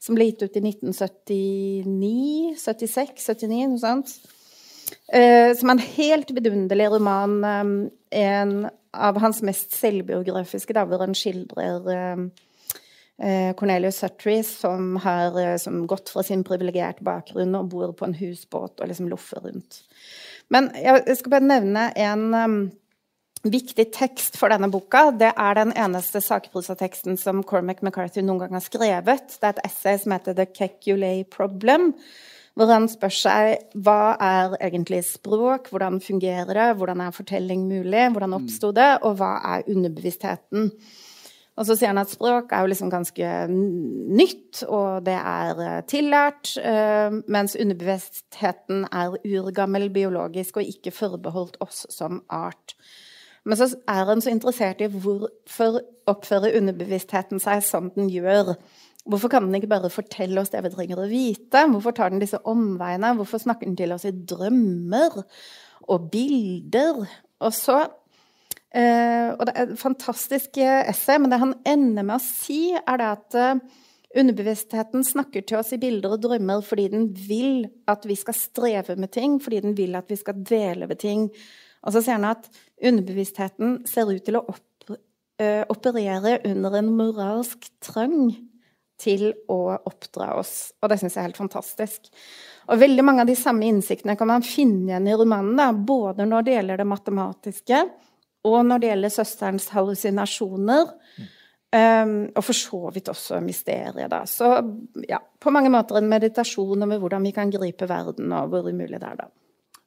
[0.03, 4.17] som ble gitt ut i 1979, 76, 79, noe sånt.
[5.15, 7.39] Uh, som er en helt vidunderlig roman.
[7.45, 7.73] Um,
[8.11, 8.55] en
[8.91, 12.27] av hans mest selvbiografiske, da, hvor han skildrer uh,
[13.21, 18.81] Cornelius Sutry, som har som gått fra sin privilegerte bakgrunn og bor på en husbåt
[18.81, 19.83] og liksom loffer rundt.
[20.51, 22.57] Men jeg skal bare nevne en um,
[23.47, 25.09] viktig tekst for denne boka.
[25.17, 29.37] Det er den eneste sakprosateksten som Cormac McCarthy noen gang har skrevet.
[29.39, 31.93] Det er et essay som heter The Kekulay Problem.
[32.59, 38.09] Hvor han spør seg hva er egentlig språk, hvordan fungerer det, hvordan er fortelling mulig,
[38.11, 40.73] hvordan oppsto det, og hva er underbevisstheten?
[41.59, 45.79] Og så sier han at språk er jo liksom ganske nytt, og det er eh,
[45.91, 52.77] tillært, eh, mens underbevisstheten er urgammel biologisk og ikke forbeholdt oss som art.
[53.45, 55.81] Men så er han så interessert i hvorfor
[56.11, 58.55] oppfører underbevisstheten seg som den gjør.
[59.09, 61.65] Hvorfor kan den ikke bare fortelle oss det vi trenger å vite?
[61.73, 63.15] Hvorfor tar den disse omveiene?
[63.17, 65.23] Hvorfor snakker den til oss i drømmer
[65.89, 67.07] og bilder?
[67.41, 67.81] Og så
[68.71, 72.71] Uh, og det er et fantastisk eh, essay, men det han ender med å si,
[72.79, 73.81] er det at uh,
[74.21, 78.95] underbevisstheten snakker til oss i bilder og drømmer fordi den vil at vi skal streve
[78.95, 81.27] med ting, fordi den vil at vi skal dvele ved ting.
[81.83, 82.47] Og så sier han at
[82.79, 88.31] underbevisstheten ser ut til å opp, uh, operere under en moralsk trang
[89.01, 89.59] til å
[89.89, 90.77] oppdra oss.
[90.79, 92.11] Og det syns jeg er helt fantastisk.
[92.71, 96.29] Og veldig mange av de samme innsiktene kan man finne igjen i romanen, da, både
[96.29, 97.83] når det gjelder det matematiske,
[98.45, 100.95] og når det gjelder søsterens hallusinasjoner,
[101.77, 104.23] um, og for så vidt også mysteriet, da.
[104.27, 104.49] Så
[105.09, 109.01] ja, på mange måter en meditasjon over hvordan vi kan gripe verden, og hvor umulig
[109.01, 109.29] det er, da.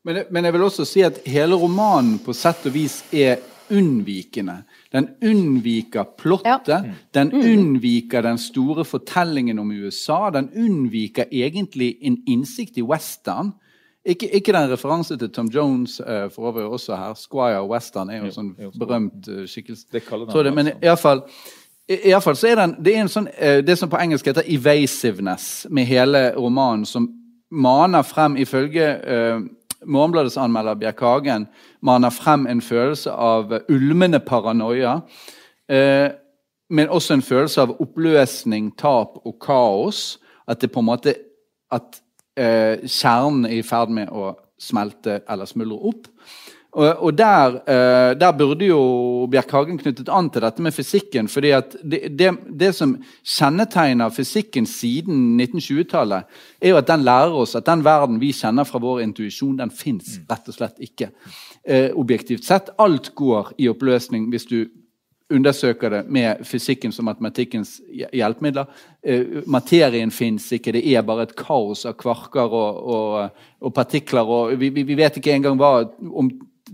[0.04, 3.40] Men, men jeg vil også si at hele romanen på sett og vis er
[3.74, 4.58] unnvikende.
[4.92, 6.68] Den unnviker plottet.
[6.68, 6.96] Ja.
[7.16, 7.40] Den mm.
[7.40, 10.30] unnviker den store fortellingen om USA.
[10.34, 13.54] Den unnviker egentlig en innsikt i western.
[14.06, 17.14] Ikke, ikke den referanse til Tom Jones uh, for øvrig også her.
[17.14, 18.50] Squire Western er jo en sånn
[18.80, 19.88] berømt uh, skikkelse.
[19.92, 21.24] Det kaller den det, men iallfall
[21.88, 24.44] i fall så er den, det er en sånn, uh, det som på engelsk heter
[24.48, 27.10] 'evasiveness' med hele romanen, som
[27.52, 29.40] maner frem, ifølge uh,
[29.86, 31.48] Morgenbladets anmelder Bjerk Hagen,
[31.82, 35.02] maner frem en følelse av ulmende paranoia.
[35.72, 36.12] Uh,
[36.70, 40.20] men også en følelse av oppløsning, tap og kaos.
[40.48, 41.16] At det på en måte
[41.72, 42.03] at
[42.36, 46.10] eh, kjernen er i ferd med å smelte eller smuldre opp.
[46.74, 51.28] Og, og der, eh, der, burde jo Bjerkhagen knyttet an til dette med fysikken.
[51.30, 56.24] fordi at det, det, det som kjennetegner fysikken siden 1920-tallet,
[56.62, 59.70] er jo at den lærer oss at den verden vi kjenner fra vår intuisjon, den
[59.70, 61.12] fins rett og slett ikke.
[61.64, 62.74] Eh, objektivt sett.
[62.82, 64.66] Alt går i oppløsning hvis du
[65.32, 67.78] undersøker det med fysikkens og matematikkens
[68.14, 68.70] hjelpemidler.
[69.08, 74.22] Uh, materien fins ikke, det er bare et kaos av kvarker og, og, og partikler.
[74.28, 75.76] og vi, vi, vet ikke engang hva,
[76.12, 76.32] om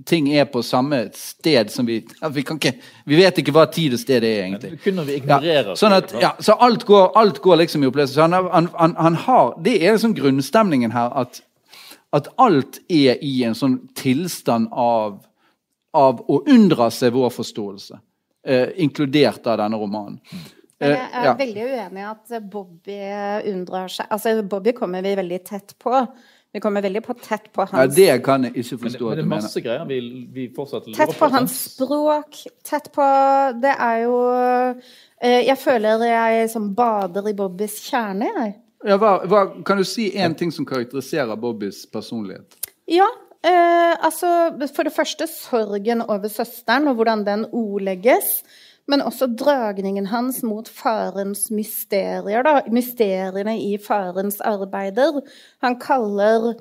[0.07, 1.99] ting er på samme sted som vi
[2.31, 2.73] vi, ikke,
[3.05, 4.71] vi, vet ikke hva tid og sted det er, egentlig.
[4.71, 5.73] Det kunne vi ignorere.
[5.73, 8.21] Ja, sånn at, ja, så alt går, alt går liksom i opplevelse.
[8.21, 11.41] Han, han, han, han, har, Det er liksom grunnstemningen her, at,
[12.15, 15.19] at alt er i en sånn tilstand av,
[15.97, 17.99] av å unndra seg vår forståelse
[18.47, 20.19] eh, inkludert av denne romanen.
[20.79, 21.31] Men jeg er ja.
[21.35, 22.99] veldig uenig i at Bobby
[23.51, 26.05] unndrar seg Altså, Bobby kommer vi veldig tett på.
[26.51, 29.03] Vi kommer veldig på tett på hans ja, Det kan jeg ikke forstå.
[29.03, 29.99] Men, men det er masse greier vi,
[30.33, 32.39] vi fortsatt lurer Tett på hans språk.
[32.65, 33.05] Tett på
[33.61, 38.55] Det er jo eh, Jeg føler jeg som bader i Bobbys kjerne, jeg.
[38.87, 42.55] Ja, hva, hva, kan du si én ting som karakteriserer Bobbys personlighet?
[42.87, 43.07] Ja,
[43.39, 48.41] Eh, altså, for det første sorgen over søsteren og hvordan den ordlegges.
[48.89, 52.61] Men også dragningen hans mot farens mysterier, da.
[52.73, 55.21] Mysteriene i farens arbeider.
[55.61, 56.55] Han kaller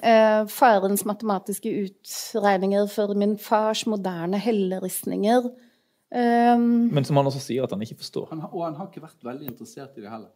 [0.00, 5.50] eh, farens matematiske utregninger for min fars moderne helleristninger.
[6.14, 8.28] Um, Men som han også sier at han ikke forstår.
[8.30, 10.30] Han, og han har ikke vært veldig interessert i det heller.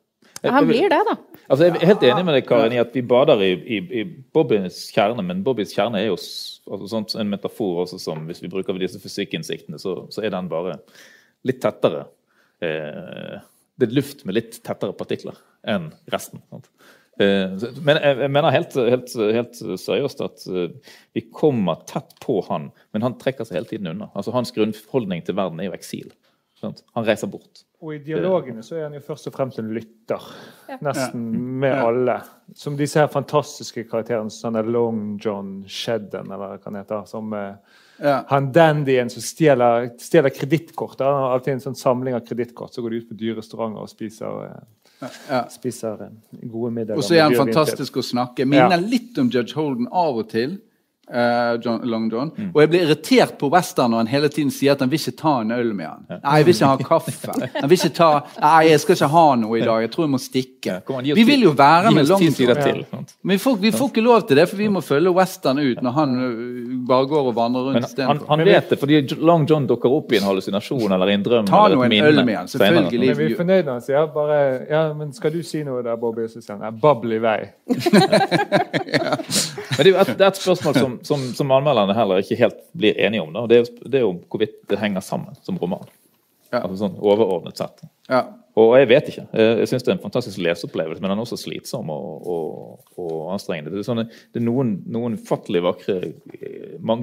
[0.44, 1.16] Han blir det, da.
[1.48, 4.04] Altså, jeg er helt enig med deg, Karin, i at vi bader i, i, i
[4.36, 5.24] Bobbys kjerne.
[5.26, 9.00] Men Bobbys kjerne er jo altså, sånt, en metafor også som hvis vi bruker disse
[9.02, 10.78] fysikkinnsiktene, så, så er den bare
[11.48, 12.04] litt tettere.
[12.62, 13.38] Eh,
[13.78, 16.42] det er luft med litt tettere partikler enn resten.
[17.18, 22.70] Eh, men jeg mener helt, helt, helt seriøst at eh, vi kommer tett på han,
[22.94, 24.10] men han trekker seg hele tiden unna.
[24.14, 26.12] Altså Hans grunnholdning til verden er jo eksil.
[26.58, 26.84] Sant?
[26.98, 27.64] Han reiser bort.
[27.80, 30.24] Og i dialogene så er han jo først og fremst en lytter.
[30.82, 31.26] Nesten
[31.62, 32.16] med alle.
[32.58, 37.04] Som disse her fantastiske karakterene som sånn Long John Shedden, eller hva han heter.
[37.06, 37.54] Som eh,
[38.02, 38.24] Ja.
[38.28, 40.98] han dandyen som stjeler, stjeler kredittkort.
[41.02, 42.74] Han har alltid en sånn samling av kredittkort.
[42.74, 45.44] Så går de ut på dyre restauranter og spiser, eh, Ja.
[45.48, 46.98] spiser eh, gode middager.
[46.98, 48.44] Og så er han fantastisk å snakke.
[48.46, 48.82] Minner Ja.
[48.82, 50.58] litt om Judge Holden av og til.
[51.10, 52.30] Eh, John, Long John.
[52.36, 52.50] Mm.
[52.54, 55.16] Og jeg blir irritert på Western når han hele tiden sier at han vil ikke
[55.18, 56.02] ta en øl med han.
[56.18, 57.32] Nei, jeg vil ikke ha kaffe.
[57.58, 58.10] Han vil ikke ta
[58.42, 59.78] Nei, jeg skal ikke ha noe i dag.
[59.84, 60.56] Jeg tror jeg må stikke.
[60.68, 62.34] Ja, an, Vi vil jo være med Long John.
[62.58, 62.78] til.
[63.22, 65.80] Men vi får, vi får ikke lov til det, for vi må følge Western ut
[65.84, 66.10] når han
[66.88, 70.12] bare går og vandrer rundt Men han, han vet det fordi Long John dukker opp
[70.12, 71.46] i en hallusinasjon eller i en drøm.
[71.48, 73.06] Ta nå en minne øl med han, selvfølgelig.
[73.06, 74.38] Men vi er fornøyd når han sier bare
[74.68, 76.20] Ja, men skal du si noe der, Bobby?
[76.26, 77.38] Og så sier han ja, babbel i vei.
[79.78, 83.36] Men det er et spørsmål som, som, som anmelderne heller ikke helt blir enige om.
[83.50, 85.86] Det det er jo hvorvidt det henger sammen som roman.
[86.48, 86.62] Ja.
[86.62, 87.82] Altså sånn overordnet sett.
[88.08, 88.22] Ja.
[88.58, 89.24] Og jeg vet ikke.
[89.38, 93.34] Jeg syns det er en fantastisk leseopplevelse, men den er også slitsom og, og, og
[93.34, 93.70] anstrengende.
[93.70, 95.98] Det er, sånne, det er noen, noen ufattelig vakre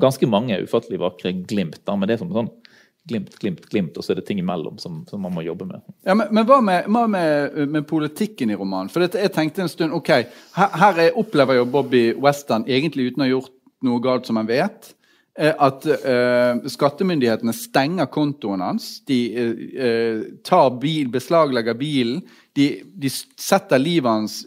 [0.01, 1.79] Ganske mange ufattelig vakre glimt.
[1.87, 2.51] Da, men det er som sånn
[3.07, 5.83] glimt, glimt, glimt, og så er det ting imellom som, som man må jobbe med.
[6.07, 8.89] Ja, men, men hva, med, hva med, med politikken i romanen?
[8.91, 10.11] For dette, jeg tenkte en stund ok,
[10.57, 13.54] her, her er, opplever jo Bobby Western, egentlig uten å ha gjort
[13.85, 14.91] noe galt som han vet,
[15.37, 18.99] eh, at uh, skattemyndighetene stenger kontoen hans.
[19.07, 22.23] De eh, tar bil, beslaglegger bilen.
[22.55, 24.41] De, de setter livet hans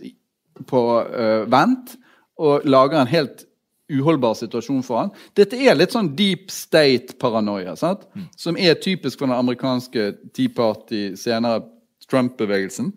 [0.69, 1.95] på uh, vent
[2.39, 3.45] og lager en helt
[3.89, 5.13] uholdbar situasjon for han.
[5.39, 8.05] Dette er litt sånn deep state-paranoia, sant?
[8.37, 11.63] som er typisk for den amerikanske Tea Party, senere
[12.09, 12.93] Trump-bevegelsen.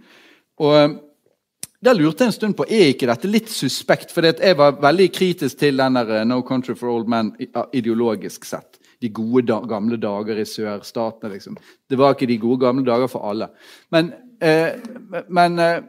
[0.61, 0.97] Og
[1.81, 4.11] da lurte jeg en stund på er ikke dette litt suspekt.
[4.13, 7.33] For jeg var veldig kritisk til den der eh, No Country for Old Men
[7.73, 8.77] ideologisk sett.
[9.01, 11.57] De gode da, gamle dager i sørstatene, liksom.
[11.89, 13.49] Det var ikke de gode gamle dager for alle.
[13.93, 14.13] Men,
[14.45, 14.77] eh,
[15.33, 15.81] men eh,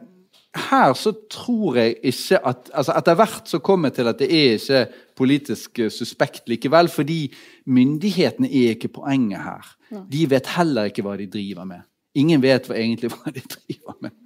[0.53, 4.29] her så tror jeg ikke at altså Etter hvert så kommer jeg til at det
[4.33, 4.81] er ikke
[5.17, 7.27] politisk eh, suspekt likevel, fordi
[7.65, 9.73] myndighetene er ikke poenget her.
[10.09, 11.85] De vet heller ikke hva de driver med.
[12.17, 14.17] Ingen vet hva egentlig hva de driver med.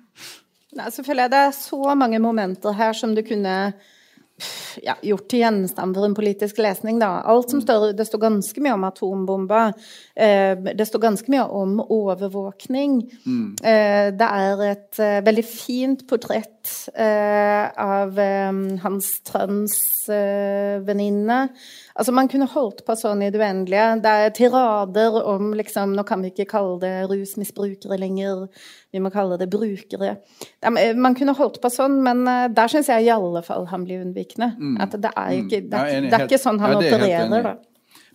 [0.78, 3.58] Nei, så føler jeg det er så mange momenter her som du kunne
[4.86, 7.00] ja, gjort til gjenstand for en politisk lesning.
[7.02, 7.24] Da.
[7.26, 9.74] Alt som står, det står ganske mye om atombomber.
[10.14, 13.00] Eh, det står ganske mye om overvåkning.
[13.26, 13.56] Mm.
[13.58, 19.80] det er et eh, veldig fint portrett eh, av eh, Hans Trøns
[20.14, 21.48] eh, venninne.
[21.98, 23.86] Altså, man kunne holdt på sånn i det uendelige.
[24.04, 28.44] Det er tirader om liksom Nå kan vi ikke kalle det rusmisbrukere lenger,
[28.94, 30.18] vi må kalle det brukere.
[30.62, 33.66] Det er- Man kunne holdt på sånn, men eh, der syns jeg i alle fall
[33.66, 34.52] han blir unnvikende.
[34.80, 36.94] At det er ikke, det Ja, er, enig, det er ikke sånn han ja, er
[36.94, 37.56] opererer, da.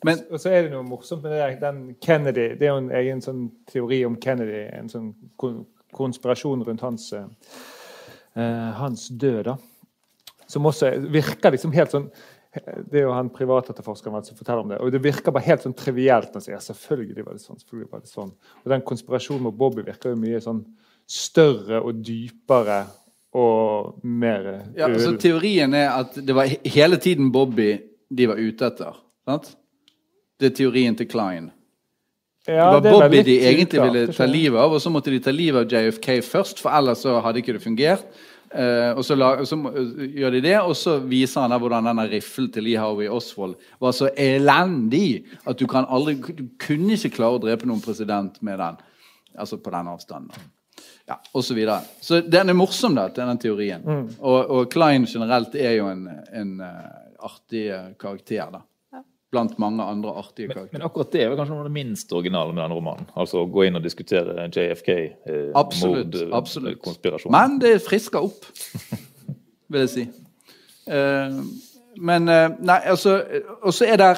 [0.04, 2.48] Men Og så er det noe morsomt med det der, den Kennedy.
[2.58, 5.14] Det er jo en egen sånn teori om Kennedy, en sånn
[5.92, 7.24] konspirasjon rundt hans, eh,
[8.36, 9.56] eh, hans død, da.
[10.46, 12.10] Som også virker liksom helt sånn
[12.52, 14.80] Det er jo han privatetterforskeren som forteller om det.
[14.84, 16.34] Og det virker bare helt sånn trivielt.
[16.36, 18.32] Han sier selvfølgelig var det sånn, selvfølgelig var det sånn.
[18.60, 20.60] Og den konspirasjonen med Bobby virker jo mye sånn
[21.08, 22.82] større og dypere
[23.32, 24.44] og mer
[24.76, 27.70] ja, så teorien er at det var hele tiden Bobby
[28.12, 28.98] de var ute etter.
[29.24, 29.54] Sant?
[30.36, 31.48] Det er teorien til Klein.
[32.44, 34.92] Ja, det var det er Bobby de egentlig uklart, ville ta livet av, og så
[34.92, 38.04] måtte de ta livet av JFK først, for ellers så hadde ikke det fungert.
[38.52, 42.04] Eh, og så, la, så gjør de det, og så viser han der hvordan denne
[42.10, 47.14] riffelen til Lee Harvey Oswald var så elendig at du kan aldri Du kunne ikke
[47.16, 48.82] klare å drepe noen president med den.
[49.38, 50.50] Altså på den avstanden.
[51.08, 51.80] Ja, og så videre.
[52.00, 53.82] Så den er morsom, da, den teorien.
[53.82, 54.04] Mm.
[54.20, 57.64] Og, og Klein generelt er jo en, en uh, artig
[58.00, 58.62] karakter, da.
[59.32, 60.72] Blant mange andre artige karakterer.
[60.76, 63.06] men akkurat det er vel kanskje noe av det minst originale med denne romanen.
[63.16, 64.34] Altså å gå inn og diskutere
[65.56, 66.18] Absolutt.
[66.32, 66.76] absolutt.
[66.76, 67.32] JFK-mordkonspirasjon.
[67.32, 68.44] Men det frisker opp,
[69.72, 70.04] vil jeg si.
[70.92, 71.40] Eh,
[71.96, 73.18] men eh, Nei, altså
[73.62, 74.10] Og så er det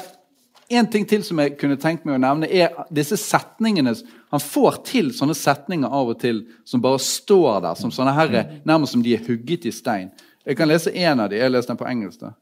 [0.69, 3.93] en ting til som jeg kunne tenkt meg å nevne, er disse setningene
[4.33, 8.47] Han får til sånne setninger av og til som bare står der, som sånne herre,
[8.65, 10.09] nærmest som de er hugget i stein.
[10.45, 11.37] Jeg kan lese én av de.
[11.39, 12.19] Jeg leste den på engelsk.
[12.19, 12.33] da.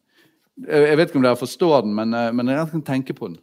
[0.68, 3.38] Jeg vet ikke om dere forstår den, men, eh, men jeg kan tenke på den.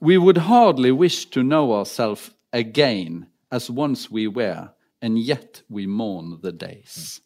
[0.00, 4.68] We would hardly wish to know ourselves again as once we were,
[5.02, 7.20] and yet we mourn the days.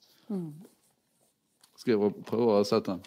[1.78, 3.00] Skal jeg prøve å oversette den?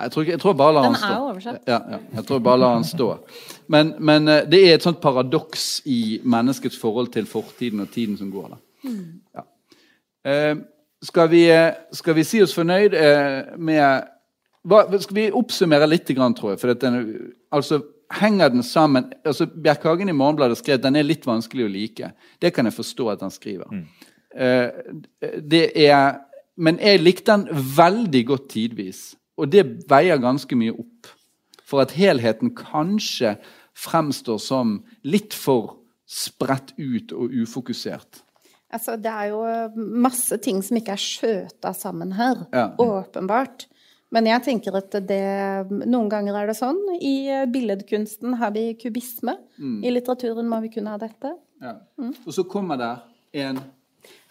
[0.00, 1.06] Jeg tror, jeg tror bare la Den stå.
[1.06, 1.62] den er oversett.
[1.68, 3.08] Ja, ja, jeg tror bare la den stå.
[3.68, 8.16] Men, men eh, det er et sånt paradoks i menneskets forhold til fortiden og tiden
[8.16, 8.54] som går.
[8.54, 8.92] da.
[9.34, 9.44] Ja.
[10.30, 10.56] Eh,
[11.02, 11.42] skal, vi,
[11.92, 14.08] skal vi si oss fornøyd eh, med
[14.68, 16.60] hva, Skal vi oppsummere litt, tror jeg?
[16.60, 17.80] For at den, altså,
[18.12, 22.12] henger den sammen altså Bjerkhagen i Morgenbladet skrev at den er litt vanskelig å like.
[22.42, 23.70] Det kan jeg forstå at han skriver.
[24.34, 24.68] Eh,
[25.40, 26.20] det er,
[26.56, 29.02] men jeg likte den veldig godt tidvis.
[29.40, 31.12] Og det veier ganske mye opp
[31.64, 33.36] for at helheten kanskje
[33.78, 35.78] fremstår som litt for
[36.10, 38.24] spredt ut og ufokusert.
[38.70, 39.42] Altså, det er jo
[40.02, 42.44] masse ting som ikke er skjøta sammen her.
[42.54, 42.68] Ja.
[42.78, 43.66] Åpenbart.
[44.10, 45.20] Men jeg tenker at det
[45.70, 46.78] Noen ganger er det sånn.
[46.98, 49.36] I billedkunsten har vi kubisme.
[49.86, 51.36] I litteraturen må vi kunne ha dette.
[51.62, 51.76] Ja.
[52.00, 52.94] Og så kommer det
[53.44, 53.60] en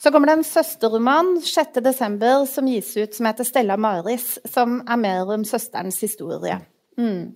[0.02, 2.46] Så kommer det en søsterroman 6.12.
[2.50, 4.40] som gis ut, som heter Stella Maris.
[4.46, 6.60] Som er mer om søsterens historie.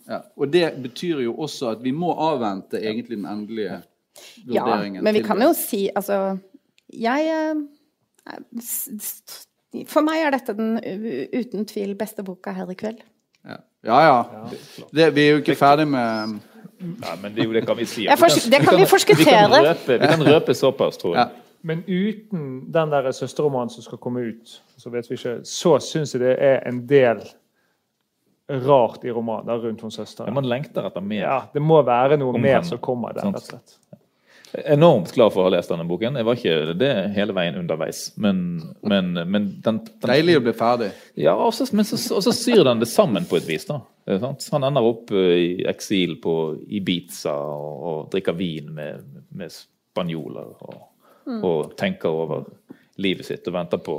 [0.08, 0.20] ja.
[0.36, 3.80] Og det betyr jo også at vi må avvente egentlig den endelige
[4.46, 5.00] vurderingen.
[5.00, 6.38] Ja, men vi kan jo si Altså,
[6.94, 8.36] jeg eh,
[9.90, 10.78] For meg er dette den
[11.34, 13.02] uten tvil beste boka her i kveld.
[13.48, 13.96] Ja ja.
[14.08, 14.44] ja.
[14.96, 16.38] Det, vi er jo ikke ferdig med
[16.84, 18.06] Nei, men det jo det kan vi si.
[18.20, 19.60] Fors- det kan vi forskuttere.
[19.88, 21.30] Vi vi kan røpe såpass, tror jeg.
[21.32, 21.44] Ja.
[21.64, 26.12] Men uten den der søsterromanen som skal komme ut, så vet vi ikke, så syns
[26.16, 27.22] jeg det er en del
[28.66, 30.28] rart i romanen rundt hun søsteren.
[30.28, 31.22] Ja, man lengter etter mer.
[31.24, 32.68] Ja, det må være noe Om mer henne.
[32.68, 33.36] som kommer der, Sant.
[33.40, 33.78] rett og slett.
[34.54, 36.18] Enormt glad for å ha lest denne boken.
[36.20, 38.04] Jeg var ikke det hele veien underveis.
[38.22, 38.44] Men,
[38.86, 40.92] men, men den, den Deilig å bli ferdig.
[41.18, 43.66] Ja, og så, men så, og så syr den det sammen på et vis.
[43.70, 43.80] da.
[44.22, 44.46] Sant?
[44.54, 46.36] Han ender opp eh, i eksil på
[46.70, 50.54] Ibiza og, og drikker vin med, med spanjoler.
[50.70, 50.84] Og,
[51.40, 52.46] og tenker over
[53.02, 53.98] livet sitt og venter på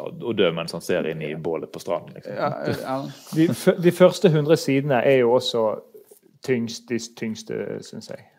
[0.00, 2.16] å dø mens han ser inn i bålet på stranden.
[2.16, 2.34] Liksom.
[2.34, 2.98] Ja, ja.
[3.36, 3.48] De,
[3.84, 5.66] de første 100 sidene er jo også
[6.42, 8.31] tyngst, de tyngste, syns jeg.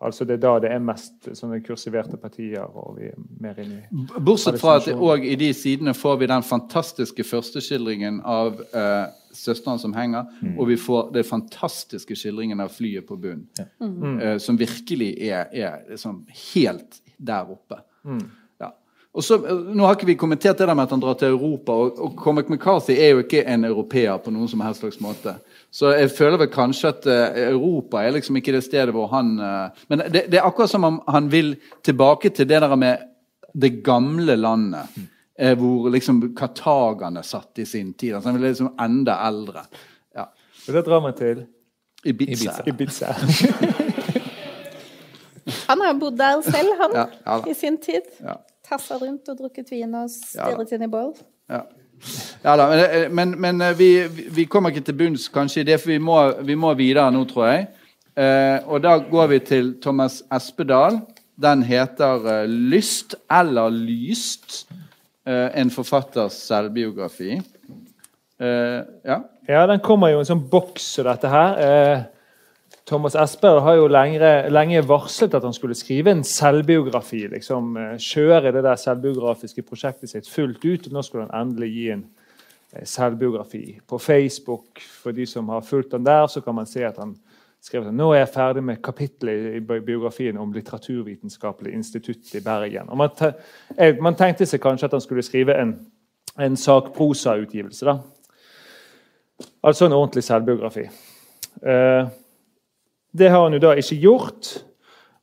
[0.00, 3.80] Altså Det er da det er mest sånne kursiverte partier, og vi er mer inne
[3.80, 9.06] i Bortsett fra at òg i de sidene får vi den fantastiske førsteskildringen av eh,
[9.32, 13.48] søsteren som henger, og vi får den fantastiske skildringen av flyet på bunnen.
[14.20, 17.80] Eh, som virkelig er, er liksom helt der oppe.
[18.04, 18.20] Ja.
[19.16, 21.32] Og så, eh, nå har ikke vi kommentert det der med at han drar til
[21.32, 25.00] Europa, og, og Cormac McCarthy er jo ikke en europeer på noen som helst slags
[25.00, 25.36] måte.
[25.72, 29.36] Så jeg føler vel kanskje at eh, Europa er liksom ikke det stedet hvor han
[29.40, 33.12] eh, Men det, det er akkurat som om han vil tilbake til det der med
[33.56, 34.92] det gamle landet.
[35.38, 38.14] Eh, hvor liksom kartagerne satt i sin tid.
[38.14, 39.66] Altså han vil liksom enda eldre.
[40.16, 40.30] Ja.
[40.68, 41.44] Og det drar man til
[42.04, 42.62] Ibiza.
[42.66, 43.12] Ibiza.
[45.68, 48.08] Han har bodd der selv, han, Ja, ja i sin tid.
[48.20, 48.34] Ja.
[48.66, 51.12] Tassa rundt og drukket vin og Ja stirret inn i bål.
[51.50, 51.62] Ja.
[52.42, 53.90] ja da, men, eh, men, men eh, vi,
[54.34, 57.24] vi kommer ikke til bunns kanskje i det, for vi må, vi må videre nå,
[57.30, 57.68] tror jeg.
[58.16, 61.00] Eh, og da går vi til Thomas Espedal.
[61.36, 64.64] Den heter eh, 'Lyst eller lyst'.
[65.26, 67.40] Eh, en forfatters selvbiografi.
[68.40, 69.20] Eh, ja.
[69.48, 72.06] Ja, den kommer jo i en sånn boks og dette her.
[72.86, 77.24] Thomas Esper har jo lenge, lenge varslet at han skulle skrive en selvbiografi.
[77.32, 80.86] liksom eh, Kjøre det der selvbiografiske prosjektet sitt fullt ut.
[80.86, 82.04] og Nå skulle han endelig gi en
[82.72, 83.80] eh, selvbiografi.
[83.88, 87.16] På Facebook, for de som har fulgt han der, så kan man se at han
[87.60, 92.88] skrev at nå er jeg ferdig med kapittelet i biografien om Litteraturvitenskapelig institutt i Bergen.
[92.88, 93.32] Og man, te
[93.98, 95.72] man tenkte seg kanskje at han skulle skrive en,
[96.38, 97.96] en sakprosautgivelse.
[99.66, 100.86] Altså en ordentlig selvbiografi.
[101.66, 102.14] Eh,
[103.18, 104.50] det har han jo da ikke gjort,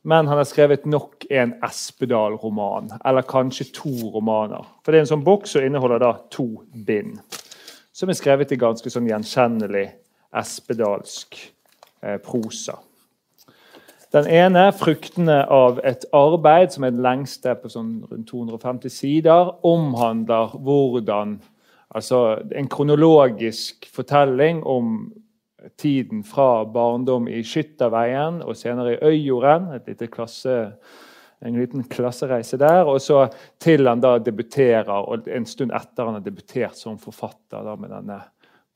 [0.04, 2.90] men han har skrevet nok en Espedal-roman.
[3.04, 4.66] Eller kanskje to romaner.
[4.84, 6.48] For det er en sånn boks som inneholder da to
[6.86, 7.20] bind.
[7.94, 9.86] Som er skrevet i ganske sånn gjenkjennelig
[10.34, 11.38] espedalsk
[12.02, 12.80] eh, prosa.
[14.14, 19.50] Den ene, 'Fruktene av et arbeid', som er den lengste på sånn rundt 250 sider,
[19.66, 21.40] omhandler hvordan
[21.94, 25.12] Altså en kronologisk fortelling om
[25.76, 29.70] tiden fra barndom i Skytterveien og senere i Øyjorden.
[29.76, 30.58] Et lite klasse,
[31.44, 32.84] en liten klassereise der.
[32.84, 33.26] Og så
[33.60, 37.90] til han da debuterer, og en stund etter han har debutert som forfatter da med
[37.94, 38.20] denne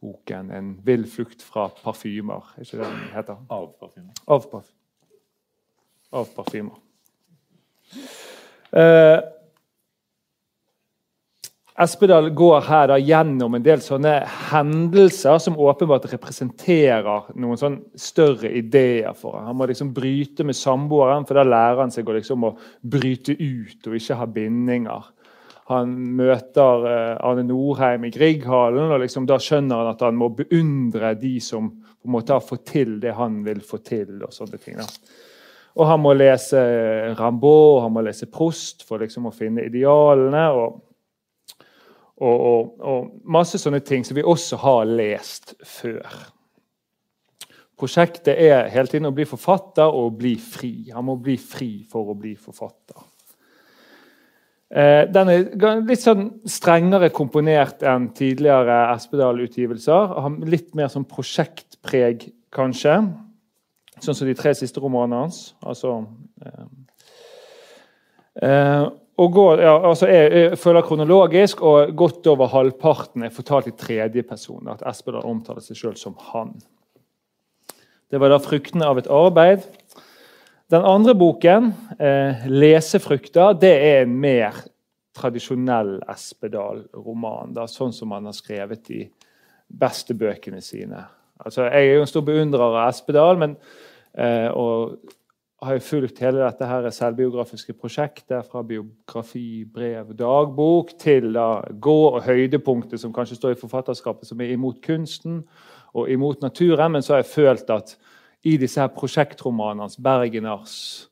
[0.01, 2.55] boken 'En vill flukt fra parfymer'.
[2.57, 3.37] Er ikke det den heter?
[3.51, 4.13] Av parfymer.
[4.29, 4.73] Av, parf
[6.11, 6.77] av parfymer.
[8.71, 9.21] Eh,
[11.79, 14.17] Espedal går her da gjennom en del sånne
[14.49, 19.53] hendelser som åpenbart representerer noen sånn større ideer for ham.
[19.53, 23.37] Han må liksom bryte med samboeren, for da lærer han seg å, liksom å bryte
[23.39, 25.07] ut og ikke ha bindinger.
[25.71, 30.33] Han møter eh, Arne Norheim i Grieghallen, og liksom da skjønner han at han må
[30.35, 34.17] beundre de som på en måte har fått til det han vil få til.
[34.25, 34.81] og sånne ting.
[34.83, 34.89] Da.
[35.79, 36.59] Og han må lese
[37.15, 40.49] Rambaud, han må lese Prost for liksom å finne idealene.
[40.59, 40.88] og
[42.19, 46.07] og, og, og masse sånne ting som vi også har lest før.
[47.79, 50.91] prosjektet er hele tiden å bli forfatter og bli fri.
[50.91, 53.05] Han må bli fri for å bli forfatter.
[54.69, 55.47] Eh, den er
[55.87, 60.19] litt sånn strengere komponert enn tidligere Espedal-utgivelser.
[60.19, 62.99] Har litt mer sånn prosjektpreg, kanskje.
[64.03, 65.55] Sånn som de tre siste romanene hans.
[65.63, 66.01] Altså
[66.45, 66.67] eh,
[68.43, 68.85] eh,
[69.19, 73.75] og går, ja, altså jeg, jeg, følger kronologisk, og godt over halvparten er fortalt i
[73.75, 74.69] tredje person.
[74.71, 76.55] At Espedal omtaler seg sjøl som 'han'.
[78.11, 79.67] Det var da fruktene av et arbeid.
[80.71, 84.55] Den andre boken, eh, 'Lesefrukter', det er en mer
[85.15, 87.55] tradisjonell Espedal-roman.
[87.67, 89.09] Sånn som han har skrevet de
[89.69, 91.05] beste bøkene sine.
[91.45, 93.57] Altså, jeg er jo en stor beundrer av Espedal, men,
[94.15, 94.99] eh, og
[95.63, 102.13] har jo fulgt hele dette her selvbiografiske prosjektet fra biografi, brev, dagbok til da gå-
[102.15, 105.41] og høydepunktet som kanskje står i forfatterskapet, som er imot kunsten
[105.95, 106.93] og imot naturen.
[106.93, 107.97] Men så har jeg følt at
[108.47, 111.09] i disse her prosjektromanene hans, 'Bergenars'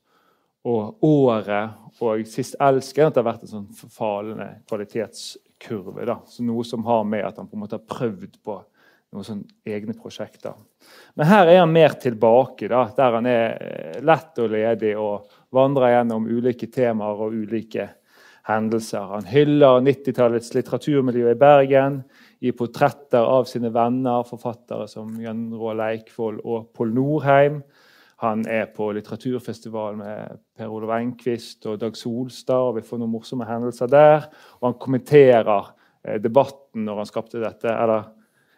[0.63, 6.05] og 'Året' og 'Sist elsker', at det har vært en sånn falende kvalitetskurve.
[6.05, 6.19] Da.
[6.25, 8.63] Så noe som har med at han på en måte har prøvd på
[9.15, 10.57] noen sånne egne prosjekter.
[11.15, 15.29] Men her er han mer tilbake, da, der han er eh, lett og ledig og
[15.55, 17.87] vandrer gjennom ulike temaer og ulike
[18.47, 19.07] hendelser.
[19.15, 22.01] Han hyller 90-tallets litteraturmiljø i Bergen,
[22.43, 27.61] gir portretter av sine venner, forfattere som Jan Roald Leikvoll og Pål Norheim.
[28.23, 33.13] Han er på litteraturfestival med Per Olav Enquist og Dag Solstad, og vi får noen
[33.13, 34.29] morsomme hendelser der.
[34.57, 38.07] Og han kommenterer eh, debatten når han skapte dette, eller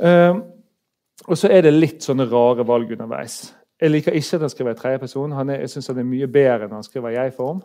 [0.01, 0.43] Um,
[1.29, 3.55] og så er det litt sånne rare valg underveis.
[3.81, 5.33] Jeg liker ikke at han skriver i tredje person.
[5.33, 7.61] Er, Jeg syns han er mye bedre når han skriver i jeg-form.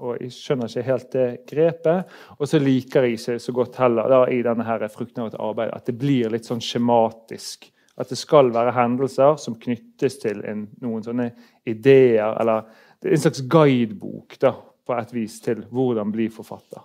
[0.00, 2.14] Og jeg skjønner ikke helt det grepet.
[2.38, 5.40] Og så liker jeg ikke så godt heller da, i denne her frukten av et
[5.40, 7.68] arbeid at det blir litt sånn skjematisk.
[8.00, 11.30] At det skal være hendelser som knyttes til en, noen sånne
[11.68, 12.64] ideer eller
[13.04, 14.54] er en slags guidebok da,
[14.86, 16.82] på et vis til hvordan bli forfatter.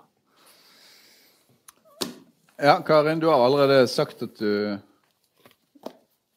[2.55, 4.77] Ja, Karin, du har allerede sagt at du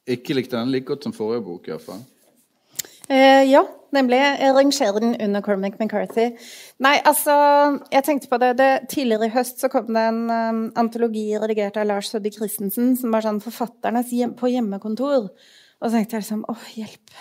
[0.08, 1.68] ikke likte den like godt som forrige bok.
[1.68, 2.02] i hvert fall.
[3.08, 4.20] Eh, ja, nemlig.
[4.38, 6.36] Den under Cormac McCarthy.
[6.78, 7.32] Nei, altså
[7.92, 11.76] Jeg tenkte på det, det Tidligere i høst så kom det en um, antologi redigert
[11.76, 15.30] av Lars Søbby Christensen som var sånn 'Forfatternes hjem, på hjemmekontor'.
[15.80, 17.16] Og så tenkte jeg liksom Å, hjelp.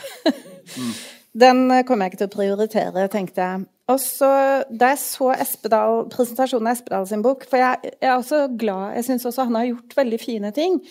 [0.78, 0.94] mm.
[1.38, 3.66] Den kommer jeg ikke til å prioritere, tenkte jeg.
[3.88, 4.32] Og så,
[4.68, 8.98] Da jeg så Espedal, presentasjonen av Espedal sin bok For jeg, jeg er også glad
[8.98, 10.82] Jeg syns også han har gjort veldig fine ting.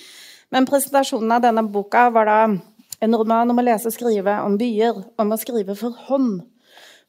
[0.55, 2.41] Men presentasjonen av denne boka var da
[3.01, 5.03] en roman om å lese og skrive om byer.
[5.21, 6.41] Om å skrive for hånd.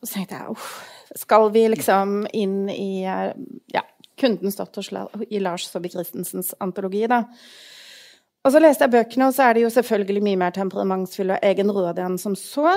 [0.01, 0.73] Og så tenkte jeg uff,
[1.17, 3.83] skal vi liksom inn i ja,
[4.17, 4.85] Kundens datter
[5.29, 7.23] i Lars Saabye Christensens antologi, da.
[8.47, 11.43] Og så leste jeg bøkene, og så er det jo selvfølgelig mye mer temperamentsfull og
[11.43, 12.69] egenrådige enn som så.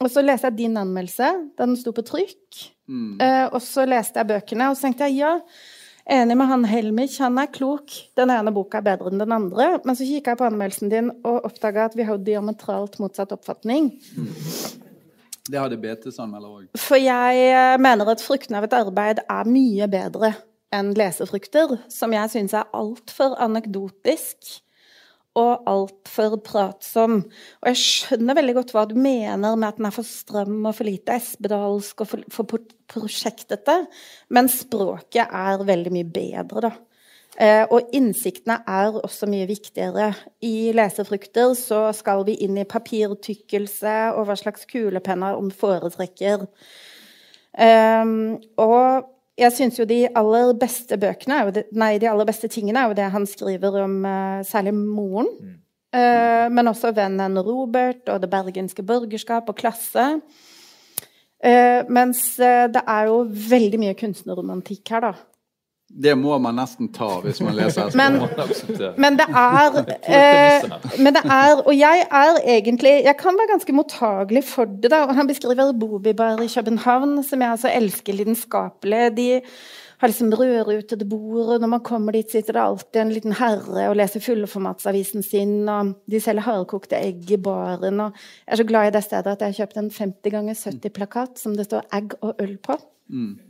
[0.00, 1.28] Og så leste jeg din anmeldelse,
[1.60, 2.62] den sto på trykk.
[2.88, 3.18] Mm.
[3.20, 5.34] Uh, og så leste jeg bøkene, og så tenkte jeg ja,
[6.08, 7.92] enig med han Helmich, han er klok.
[8.18, 9.72] Den ene boka er bedre enn den andre.
[9.84, 13.34] Men så kikka jeg på anmeldelsen din og oppdaga at vi har jo diametralt motsatt
[13.36, 13.92] oppfatning.
[15.50, 16.64] Det hadde BTs anmelder òg.
[16.78, 20.34] For jeg eh, mener at fruktene av et arbeid er mye bedre
[20.70, 24.60] enn lesefrukter, som jeg syns er altfor anekdotisk
[25.38, 27.20] og altfor pratsom.
[27.62, 30.74] Og jeg skjønner veldig godt hva du mener med at den er for stram og
[30.74, 33.76] for lite espedalsk og for, for prosjektete,
[34.34, 36.72] men språket er veldig mye bedre, da.
[37.40, 40.10] Eh, og innsiktene er også mye viktigere.
[40.42, 46.44] I lesefrukter så skal vi inn i papirtykkelse og hva slags kulepenner om foretrekker.
[47.54, 48.12] Eh,
[48.60, 49.06] og
[49.40, 52.98] jeg syns jo de aller beste bøkene, det, nei, de aller beste tingene er jo
[52.98, 55.30] det han skriver om uh, særlig moren.
[55.40, 55.56] Mm.
[55.90, 60.06] Uh, men også vennen Robert og det bergenske borgerskap og klasse.
[61.40, 65.29] Uh, mens det er jo veldig mye kunstnerromantikk her, da.
[65.90, 68.20] Det må man nesten ta hvis man leser men,
[69.00, 70.68] men, det er eh,
[71.02, 74.92] Men det er Og jeg er egentlig Jeg kan være ganske mottagelig for det.
[74.92, 79.16] da, og Han beskriver Bobibar i København, som jeg altså elsker lidenskapelig.
[79.16, 79.28] De
[80.00, 83.88] har liksom rødrutede bord, og når man kommer dit, sitter det alltid en liten herre
[83.90, 88.00] og leser fullformatsavisen sin, og de selger hardkokte egg i baren.
[88.00, 88.16] og
[88.46, 91.38] Jeg er så glad i det stedet at jeg har kjøpt en 50 ganger 70-plakat
[91.42, 92.78] som det står egg og øl på.
[93.08, 93.49] Mm.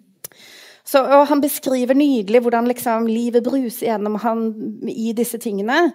[0.91, 4.49] Så, og han beskriver nydelig hvordan liksom, livet bruser gjennom han
[4.91, 5.93] i disse tingene.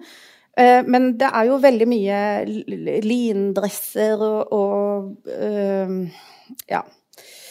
[0.56, 2.20] Uh, men det er jo veldig mye
[3.04, 5.98] lindresser og, og uh,
[6.72, 6.86] ja.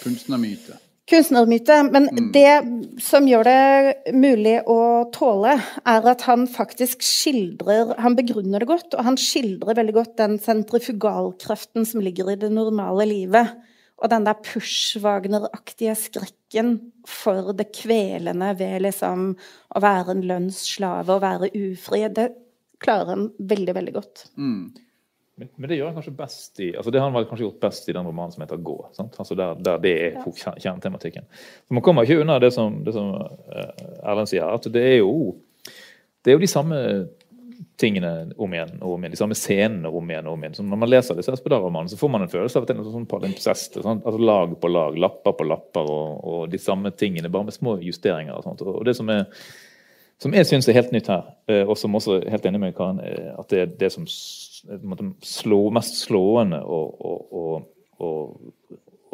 [0.00, 0.78] Kunstnermyte.
[1.10, 1.82] Kunstnermyte.
[1.92, 2.30] Men mm.
[2.32, 4.78] det som gjør det mulig å
[5.12, 10.16] tåle, er at han faktisk skildrer Han begrunner det godt, og han skildrer veldig godt
[10.22, 13.52] den sentrifugalkraften som ligger i det normale livet.
[14.02, 16.72] Og den der Push-Wagner-aktige skrekken
[17.08, 22.32] for det kvelende ved liksom å være en lønnsslave og være ufri, det
[22.82, 24.26] klarer han veldig, veldig godt.
[24.34, 24.72] Mm.
[25.34, 27.88] Men, men, det gjør han kanskje best i altså det har han kanskje gjort best
[27.90, 28.92] i den romanen som heter 'Gå'.
[29.02, 30.52] Altså der, der, det er ja.
[30.62, 31.26] kjernetematikken.
[31.70, 35.34] Man kommer ikke unna det som, det som uh, Erlend sier, at det er jo
[36.24, 36.76] det er jo de samme
[37.80, 40.56] tingene om igjen og om igjen, de samme scenene om igjen og om igjen.
[40.58, 42.80] Så når man leser disse Espedal-romanene, så får man en følelse av at det er
[42.80, 43.78] noe sånn palimpsest.
[43.82, 47.56] Sånn, altså lag på lag, lapper på lapper og, og, de samme tingene, bare med
[47.56, 48.36] små justeringer.
[48.38, 48.62] og sånt.
[48.62, 49.26] Og det som, er,
[50.22, 52.78] som jeg syns er helt nytt her, eh, og som også er helt enig med
[52.78, 53.02] Karen,
[53.34, 57.68] at det er det som slå, mest slående og, og,
[57.98, 58.64] og,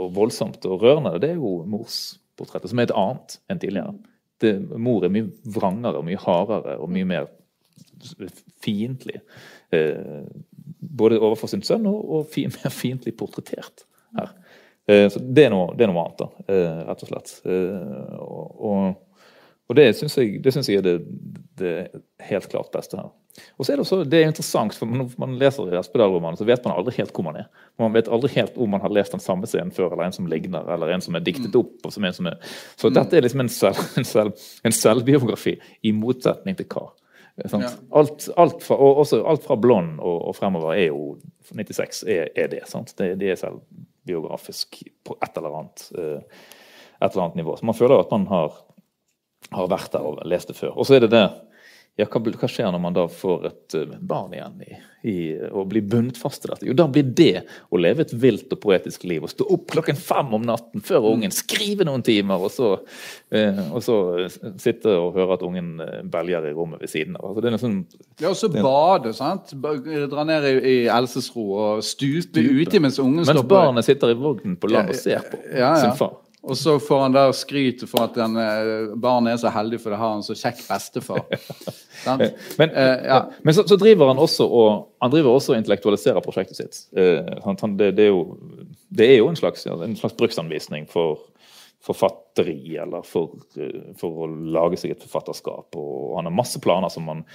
[0.00, 3.96] voldsomt og rørende, det er jo morsportrettet, som er et annet enn tidligere.
[4.40, 7.28] Det, mor er mye vrangere og mye hardere og mye mer
[8.64, 9.20] fiendtlig.
[9.74, 10.24] Eh,
[10.80, 13.86] både overfor sin sønn og, og mer fiendtlig portrettert
[14.18, 14.32] her.
[14.90, 17.36] Eh, så det er, noe, det er noe annet, da, eh, rett og slett.
[17.46, 18.98] Eh, og, og
[19.70, 20.96] og Det syns jeg, jeg er det,
[21.60, 21.72] det,
[22.26, 23.12] helt klart beste her.
[23.54, 26.64] Og så er Det også, det er interessant, for Når man leser Espedal-romanen, så vet
[26.64, 27.46] man aldri helt hvor man er.
[27.78, 30.26] Man vet aldri helt om man har lest den samme scenen før, eller en som
[30.26, 31.86] ligner, eller en som er diktet opp.
[31.86, 32.36] og som en som er,
[32.76, 32.94] Så mm.
[32.94, 34.32] dette er liksom en, selv, en, selv,
[34.64, 36.88] en selvbiografi, i motsetning til hva?
[37.44, 37.70] Ja.
[37.96, 41.16] Alt, alt, fra, og også alt fra blond og, og, fremover er jo
[41.50, 42.64] 96 er, er det.
[42.68, 42.92] sant?
[42.98, 46.18] Det, det er selvbiografisk på et eller annet, uh,
[47.00, 47.56] et eller annet nivå.
[47.56, 48.58] Så man føler at man har,
[49.56, 50.76] har vært der og lest det før.
[50.76, 51.24] Og så er det det
[51.98, 54.76] ja, hva, hva, skjer når man da får et uh, barn igjen i,
[55.10, 55.14] i,
[55.50, 56.66] og blir bundet fast til dette?
[56.68, 59.24] Jo, da blir det å leve et vilt og poetisk liv.
[59.26, 62.70] Å stå opp klokken fem om natten før ungen, skrive noen timer, og så,
[63.34, 63.98] eh, og så
[64.30, 67.32] sitte og høre at ungen uh, belger i rommet ved siden av.
[67.32, 67.78] Altså, det er sånn,
[68.22, 69.54] ja, og så bade, sant?
[69.60, 74.14] Dra ned i, i Elsesro og stupe uti mens ungen står på Mens barnet sitter
[74.14, 75.76] i vognen på land og ser på ja, ja.
[75.84, 76.20] sin far.
[76.42, 79.92] Og så får han der skryt for at den, eh, barnet er så heldig for
[79.92, 81.26] det har en så kjekk bestefar.
[82.60, 83.18] men, uh, ja.
[83.44, 84.70] men så, så, driver han også og
[85.04, 86.78] han driver også og intellektualiserer prosjektet sitt.
[86.96, 88.38] Uh, han, det, det, er jo,
[88.88, 91.26] det, er jo, en slags, en slags bruksanvisning for
[91.84, 95.76] forfatteri, eller for, uh, for, å lage seg et forfatterskap.
[95.76, 97.26] Og han har masse planer som han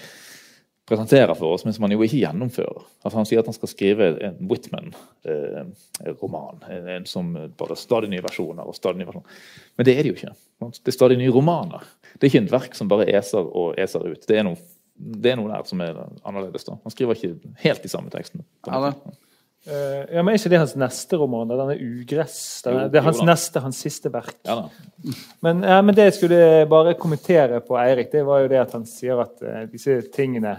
[0.85, 2.83] presenterer for oss, men som han jo ikke gjennomfører.
[3.01, 6.61] Altså Han sier at han skal skrive en Whitman-roman.
[6.69, 9.41] Eh, en som bare stadig nye versjoner og stadig nye versjoner.
[9.77, 10.35] Men det er det jo ikke.
[10.77, 11.81] Det er stadig nye romaner.
[12.13, 14.27] Det er ikke et verk som bare eser og eser ut.
[14.29, 14.61] Det er noe,
[14.95, 16.67] det er noe der som er annerledes.
[16.69, 16.77] da.
[16.85, 18.45] Han skriver ikke helt de samme tekstene.
[19.65, 21.49] Uh, ja, men Er ikke det hans neste roman?
[21.49, 21.55] da?
[21.57, 22.61] Den er 'Ugress'?
[22.63, 24.35] Det er hans neste, hans siste verk.
[24.45, 24.69] Ja,
[25.41, 28.73] men, ja, men, det jeg skulle bare kommentere på Eirik, det var jo det at
[28.77, 30.53] han sier at uh, disse tingene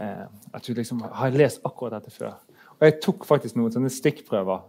[0.00, 2.36] eh, at du liksom har lest akkurat dette før.
[2.78, 4.64] Og jeg tok faktisk noen sånne stikkprøver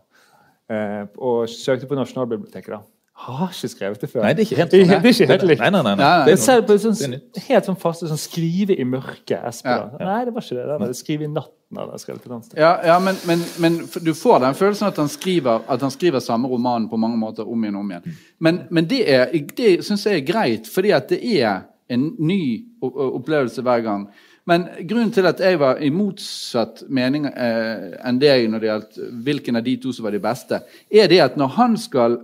[0.72, 2.76] eh, og søkte på Nasjonalbiblioteket.
[2.76, 2.84] da.
[3.16, 4.26] Har ikke skrevet det før.
[4.26, 5.62] Nei, det er ikke helt, det, det er ikke helt likt.
[5.64, 6.08] Nei, nei, nei, nei.
[6.28, 7.14] Det er selv på sånn,
[7.46, 9.38] helt sånn faste sånn skrive i mørket.
[9.40, 10.02] Espen, ja.
[10.02, 10.66] Nei, det var ikke det.
[10.68, 11.54] det var skrive i natten.
[11.76, 15.64] Eller skrevet på ja, ja men, men, men, du får den følelsen at han, skriver,
[15.68, 18.20] at han skriver samme roman på mange måter om igjen og om igjen.
[18.40, 22.40] Men, men det, er, det syns jeg er greit, fordi at det er en ny
[22.84, 24.08] opplevelse hver gang.
[24.46, 29.00] Men grunnen til at jeg var i motsatt mening eh, enn deg når det gjaldt
[29.26, 32.20] hvilken av de to som var de beste, er det at når han skal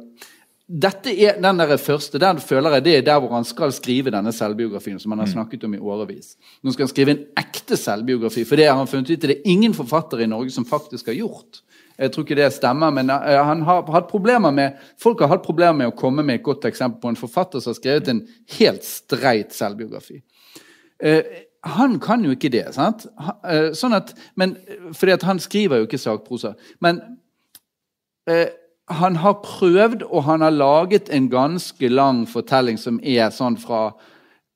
[0.72, 4.14] dette er den der første, den føler jeg det er der hvor han skal skrive
[4.14, 5.00] denne selvbiografien.
[5.00, 6.38] som han har snakket om i årevis.
[6.64, 9.52] Nå skal han skrive en ekte selvbiografi, for det har han funnet ut det er
[9.52, 11.62] ingen forfattere i Norge som faktisk har gjort.
[11.98, 15.44] Jeg tror ikke det stemmer, men uh, han har hatt problemer med, folk har hatt
[15.44, 18.24] problemer med å komme med et godt eksempel på en forfatter som har skrevet en
[18.58, 20.22] helt streit selvbiografi.
[21.64, 22.66] Han kan jo ikke det.
[22.74, 23.06] sant?
[23.20, 24.56] Uh, sånn at, men,
[24.98, 26.56] fordi at han skriver jo ikke sakprosa.
[26.82, 27.02] Men
[28.92, 33.92] han har prøvd, og han har laget en ganske lang fortelling som er sånn fra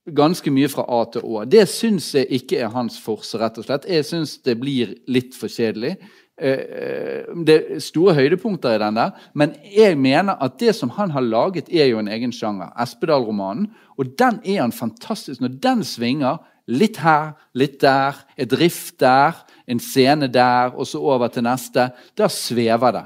[0.05, 1.45] ganske mye fra A til Å.
[1.49, 3.87] Det syns jeg ikke er hans forse, rett og slett.
[3.89, 5.95] Jeg syns det blir litt for kjedelig.
[6.35, 11.13] Eh, det er store høydepunkter i den der, men jeg mener at det som han
[11.15, 12.73] har laget, er jo en egen sjanger.
[12.81, 13.71] Espedal-romanen.
[13.97, 15.41] Og den er han fantastisk.
[15.41, 21.01] Når den svinger, litt her, litt der, et riff der, en scene der, og så
[21.01, 23.05] over til neste, da svever det.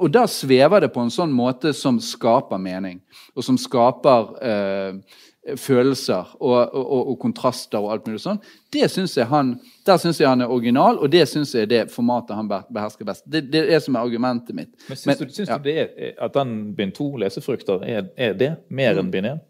[0.00, 2.98] Og da svever det på en sånn måte som skaper mening,
[3.36, 5.20] og som skaper eh,
[5.60, 8.40] følelser og, og, og, kontraster og alt mulig sånn.
[8.72, 9.54] Det synes jeg han,
[9.86, 13.06] Der syns jeg han er original, og det syns jeg er det formatet han behersker
[13.06, 13.26] best.
[13.28, 14.72] Det, det er som er argumentet mitt.
[14.88, 15.58] Men Syns, Men, du, syns ja.
[15.58, 19.42] du det er, at den bind to, lesefrukter, er, er det mer enn bind én?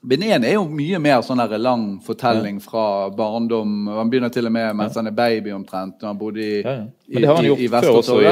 [0.00, 3.84] Benén er jo mye mer sånn der lang fortelling fra barndom.
[3.92, 5.98] Han begynner til og med mens han er baby omtrent.
[6.00, 6.84] når han bodde i, ja, ja.
[7.10, 8.24] Men det har han gjort før også i.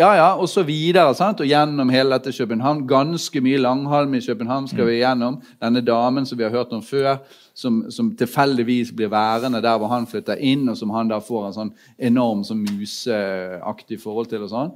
[0.00, 1.14] Ja, ja, og så videre.
[1.14, 1.40] sant?
[1.40, 2.82] Og gjennom hele dette København.
[2.88, 5.38] Ganske mye langhalm i København skal vi gjennom.
[5.62, 7.20] Denne damen som vi har hørt om før,
[7.54, 11.46] som, som tilfeldigvis blir værende der hvor han flytter inn, og som han da får
[11.46, 14.42] en sånn enorm sånn museaktig forhold til.
[14.42, 14.74] og sånn.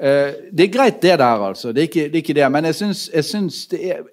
[0.00, 1.72] Uh, det er greit, det der, altså.
[1.72, 2.14] Det er ikke det.
[2.14, 2.46] Er ikke det.
[2.52, 4.04] Men jeg syns, jeg, syns er,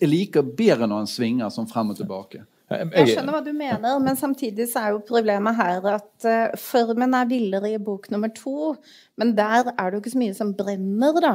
[0.00, 2.44] jeg liker bedre når han svinger sånn frem og tilbake.
[2.72, 7.16] Jeg skjønner hva du mener, men samtidig så er jo problemet her at uh, formen
[7.18, 8.74] er villere i bok nummer to,
[9.20, 11.34] men der er det jo ikke så mye som brenner, da.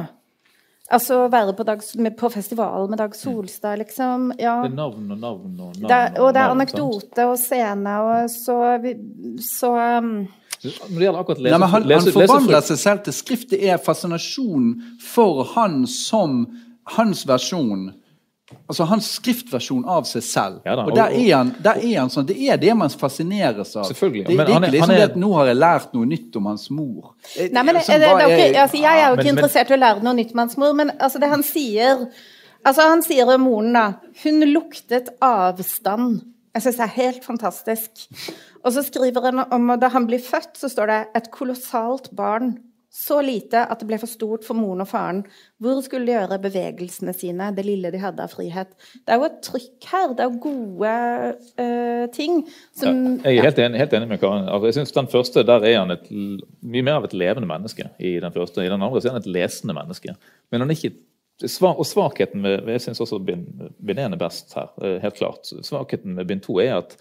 [0.88, 1.82] Altså være på, dag,
[2.16, 4.30] på festival med Dag Solstad, liksom.
[4.40, 4.56] Ja.
[4.64, 5.82] Det er navn og navn og navn.
[5.84, 8.56] Det, og det er anekdote og scene, og så,
[9.44, 10.14] så um,
[10.62, 13.50] Lese, Nei, han, han forvandler seg selv til skrift.
[13.52, 14.72] Det er fascinasjon
[15.02, 16.42] for han som
[16.96, 17.90] hans versjon.
[18.68, 20.60] Altså hans skriftversjon av seg selv.
[20.64, 22.88] Ja, da, og, og der er, han, der er han sånn, Det er det man
[22.88, 23.84] fascineres av.
[23.90, 24.24] Selvfølgelig.
[24.24, 26.48] Det, det er ikke liksom er, det at nå har jeg lært noe nytt om
[26.48, 27.12] hans mor.
[27.36, 29.80] Nei, men sånn, det, det, okay, altså, Jeg er jo ikke men, interessert i å
[29.82, 31.92] lære noe nytt om hans mor, men altså, det han sier
[32.64, 33.86] altså, Han sier om moren, da
[34.24, 36.22] Hun luktet avstand.
[36.56, 38.08] Jeg syns det er helt fantastisk.
[38.64, 42.10] Og så skriver han om at da han blir født, så står det 'et kolossalt
[42.14, 42.56] barn'.
[42.90, 45.18] Så lite at det ble for stort for moren og faren.
[45.60, 48.70] Hvor skulle de gjøre bevegelsene sine, det lille de hadde av frihet?
[49.04, 50.14] Det er jo et trykk her.
[50.16, 50.92] Det er jo gode
[51.60, 54.48] uh, ting som Jeg er helt enig, helt enig med Karin.
[54.48, 56.08] Altså, jeg synes Den første der er han et,
[56.62, 57.90] mye mer av et levende menneske.
[58.00, 58.64] I den første.
[58.64, 60.16] I den andre er han et lesende menneske.
[60.50, 60.96] Men han er ikke
[61.62, 63.46] og svakheten med Jeg syns også bind
[63.86, 65.46] 1 er best her, eh, helt klart.
[65.62, 66.96] Svakheten med bind 2 er at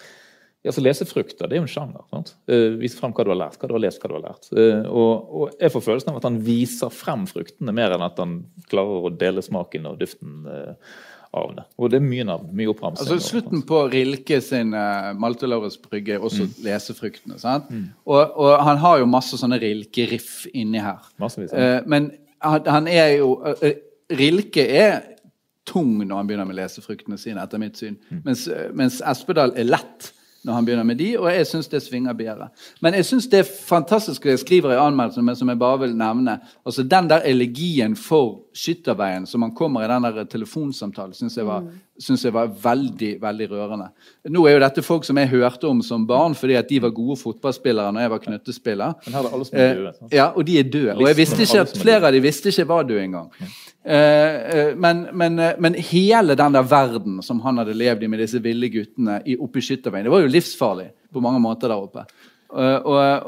[0.69, 2.05] altså Lesefrukter det er jo en sjanger.
[2.13, 2.33] sant?
[2.49, 4.49] Uh, Vise frem hva du har lært, hva du har lest, hva du har lært.
[4.51, 8.19] Uh, og, og, Jeg får følelsen av at han viser frem fruktene mer enn at
[8.21, 8.39] han
[8.71, 10.97] klarer å dele smaken og duften uh,
[11.35, 11.65] av det.
[11.77, 13.07] Og det er mye navn, mye oppramsing.
[13.07, 16.55] Altså Slutten på Rilke sin uh, Malte Lauritz Brygge er også mm.
[16.67, 17.39] lesefruktene.
[17.41, 17.69] sant?
[17.69, 17.89] Mm.
[18.07, 21.03] Og, og, han har jo masse sånne Rilke-riff inni her.
[21.21, 22.11] Massevis, uh, men
[22.43, 23.35] han, han, er jo
[24.13, 24.99] Rilke er
[25.67, 27.97] tung når han begynner med lesefruktene sine, etter mitt syn.
[28.07, 28.21] Mm.
[28.23, 28.45] Mens,
[28.77, 30.11] mens, Espedal er lett
[30.43, 32.49] når han begynner med de, og jeg syns det svinger bedre.
[32.81, 35.95] Men jeg syns det fantastisk det jeg skriver i anmeldelsen, men som jeg bare vil
[35.97, 36.39] nevne.
[36.65, 41.45] altså Den der elegien for Skytterveien som han kommer i den der telefonsamtalen, syns jeg,
[41.45, 42.17] var, mm.
[42.23, 43.89] jeg var veldig veldig rørende.
[44.33, 46.95] Nå er jo dette folk som jeg hørte om som barn fordi at de var
[46.95, 48.95] gode fotballspillere når jeg var knyttespiller.
[49.05, 50.97] Men her er alle som er døde, eh, ja, og de er døde.
[50.97, 53.29] Og jeg visste ikke at flere av de visste ikke var døde engang.
[53.87, 58.25] Eh, eh, men, men, men, hele den der verden som han hadde levd i med
[58.25, 62.07] disse ville guttene oppe i Skytterveien, det var jo livsfarlig på mange måter der oppe.
[62.49, 63.25] Og, og,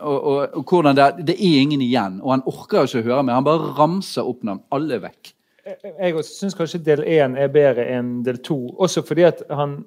[0.00, 2.18] og, og hvordan det, det, er ingen igjen.
[2.22, 3.38] Og han orker jo ikke å høre mer.
[3.38, 4.60] Han bare ramser opp navn.
[4.74, 5.32] Alle vekk.
[5.64, 8.58] Jeg syns kanskje del én er bedre enn del to.
[8.82, 9.80] Også fordi at han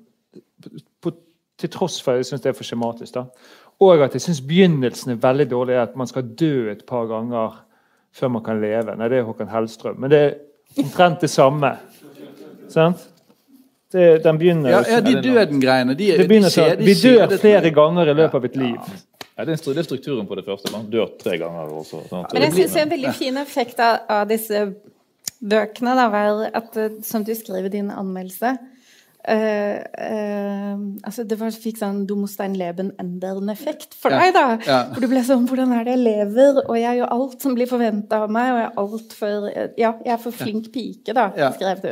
[1.04, 1.14] på,
[1.56, 3.22] Til tross for at jeg syns det er for skjematisk, da.
[3.80, 5.78] Og at jeg syns begynnelsen er veldig dårlig.
[5.80, 7.62] At man skal dø et par ganger
[8.16, 8.96] før man kan leve.
[8.96, 10.02] Nei, det er Håkan Hellstrøm.
[10.04, 10.34] Men det er
[10.84, 11.76] omtrent det samme.
[12.72, 13.08] Sant?
[13.96, 15.96] Det, den begynner Ja, ja de døden-greiene.
[15.96, 18.96] De, de de Vi dør flere ganger i løpet av et liv.
[19.36, 20.72] Ja, det er strukturen på det første.
[20.72, 21.72] Man dør tre ganger.
[21.82, 22.28] Også, sånn.
[22.34, 24.68] Men jeg syns en veldig fin effekt av, av disse
[25.40, 28.56] bøkene da, var at, som du skriver i din anmeldelse
[29.28, 34.46] eh, eh, altså Det var, fikk sånn du må stein leben enderen-effekt for deg, da.
[34.68, 34.80] Ja.
[34.94, 36.62] For du ble sånn Hvordan er det jeg lever?
[36.70, 39.48] Og jeg gjør alt som blir forventa av meg, og jeg er altfor
[39.82, 41.52] Ja, jeg er for flink pike, da, Ja.
[41.56, 41.92] skrev du.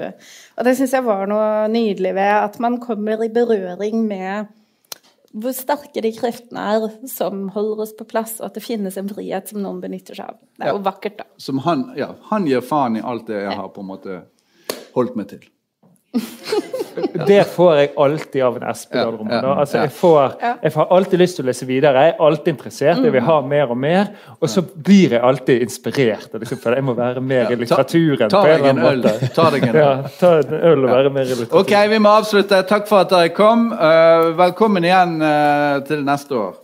[0.57, 4.47] Og det syns jeg var noe nydelig ved at man kommer i berøring med
[5.33, 9.07] hvor sterke de kreftene er som holder oss på plass, og at det finnes en
[9.09, 10.35] frihet som noen benytter seg av.
[10.59, 10.73] Det er Ja.
[10.77, 11.23] jo vakkert, da.
[11.41, 14.19] Som han, ja, han gir faen i alt det jeg har på en måte
[14.93, 15.39] holdt meg til.
[17.27, 19.33] Det får jeg alltid av en Espedal-roman.
[19.33, 22.03] Ja, ja, altså, jeg, får, jeg får alltid lyst til å lese videre.
[22.05, 23.01] Jeg er alltid interessert.
[23.05, 24.11] Jeg vil ha mer og mer.
[24.39, 26.29] Og så blir jeg alltid inspirert.
[26.33, 28.29] Liksom, for jeg må være mer i litteraturen.
[28.33, 29.05] Ta deg en øl.
[29.35, 29.81] Ta deg en øl.
[29.81, 31.61] Ja, ta en øl og være mer i litteraturen.
[31.63, 32.61] Ok, vi må avslutte.
[32.69, 33.71] Takk for at dere kom.
[33.73, 36.59] Eh, velkommen igjen eh, til neste år.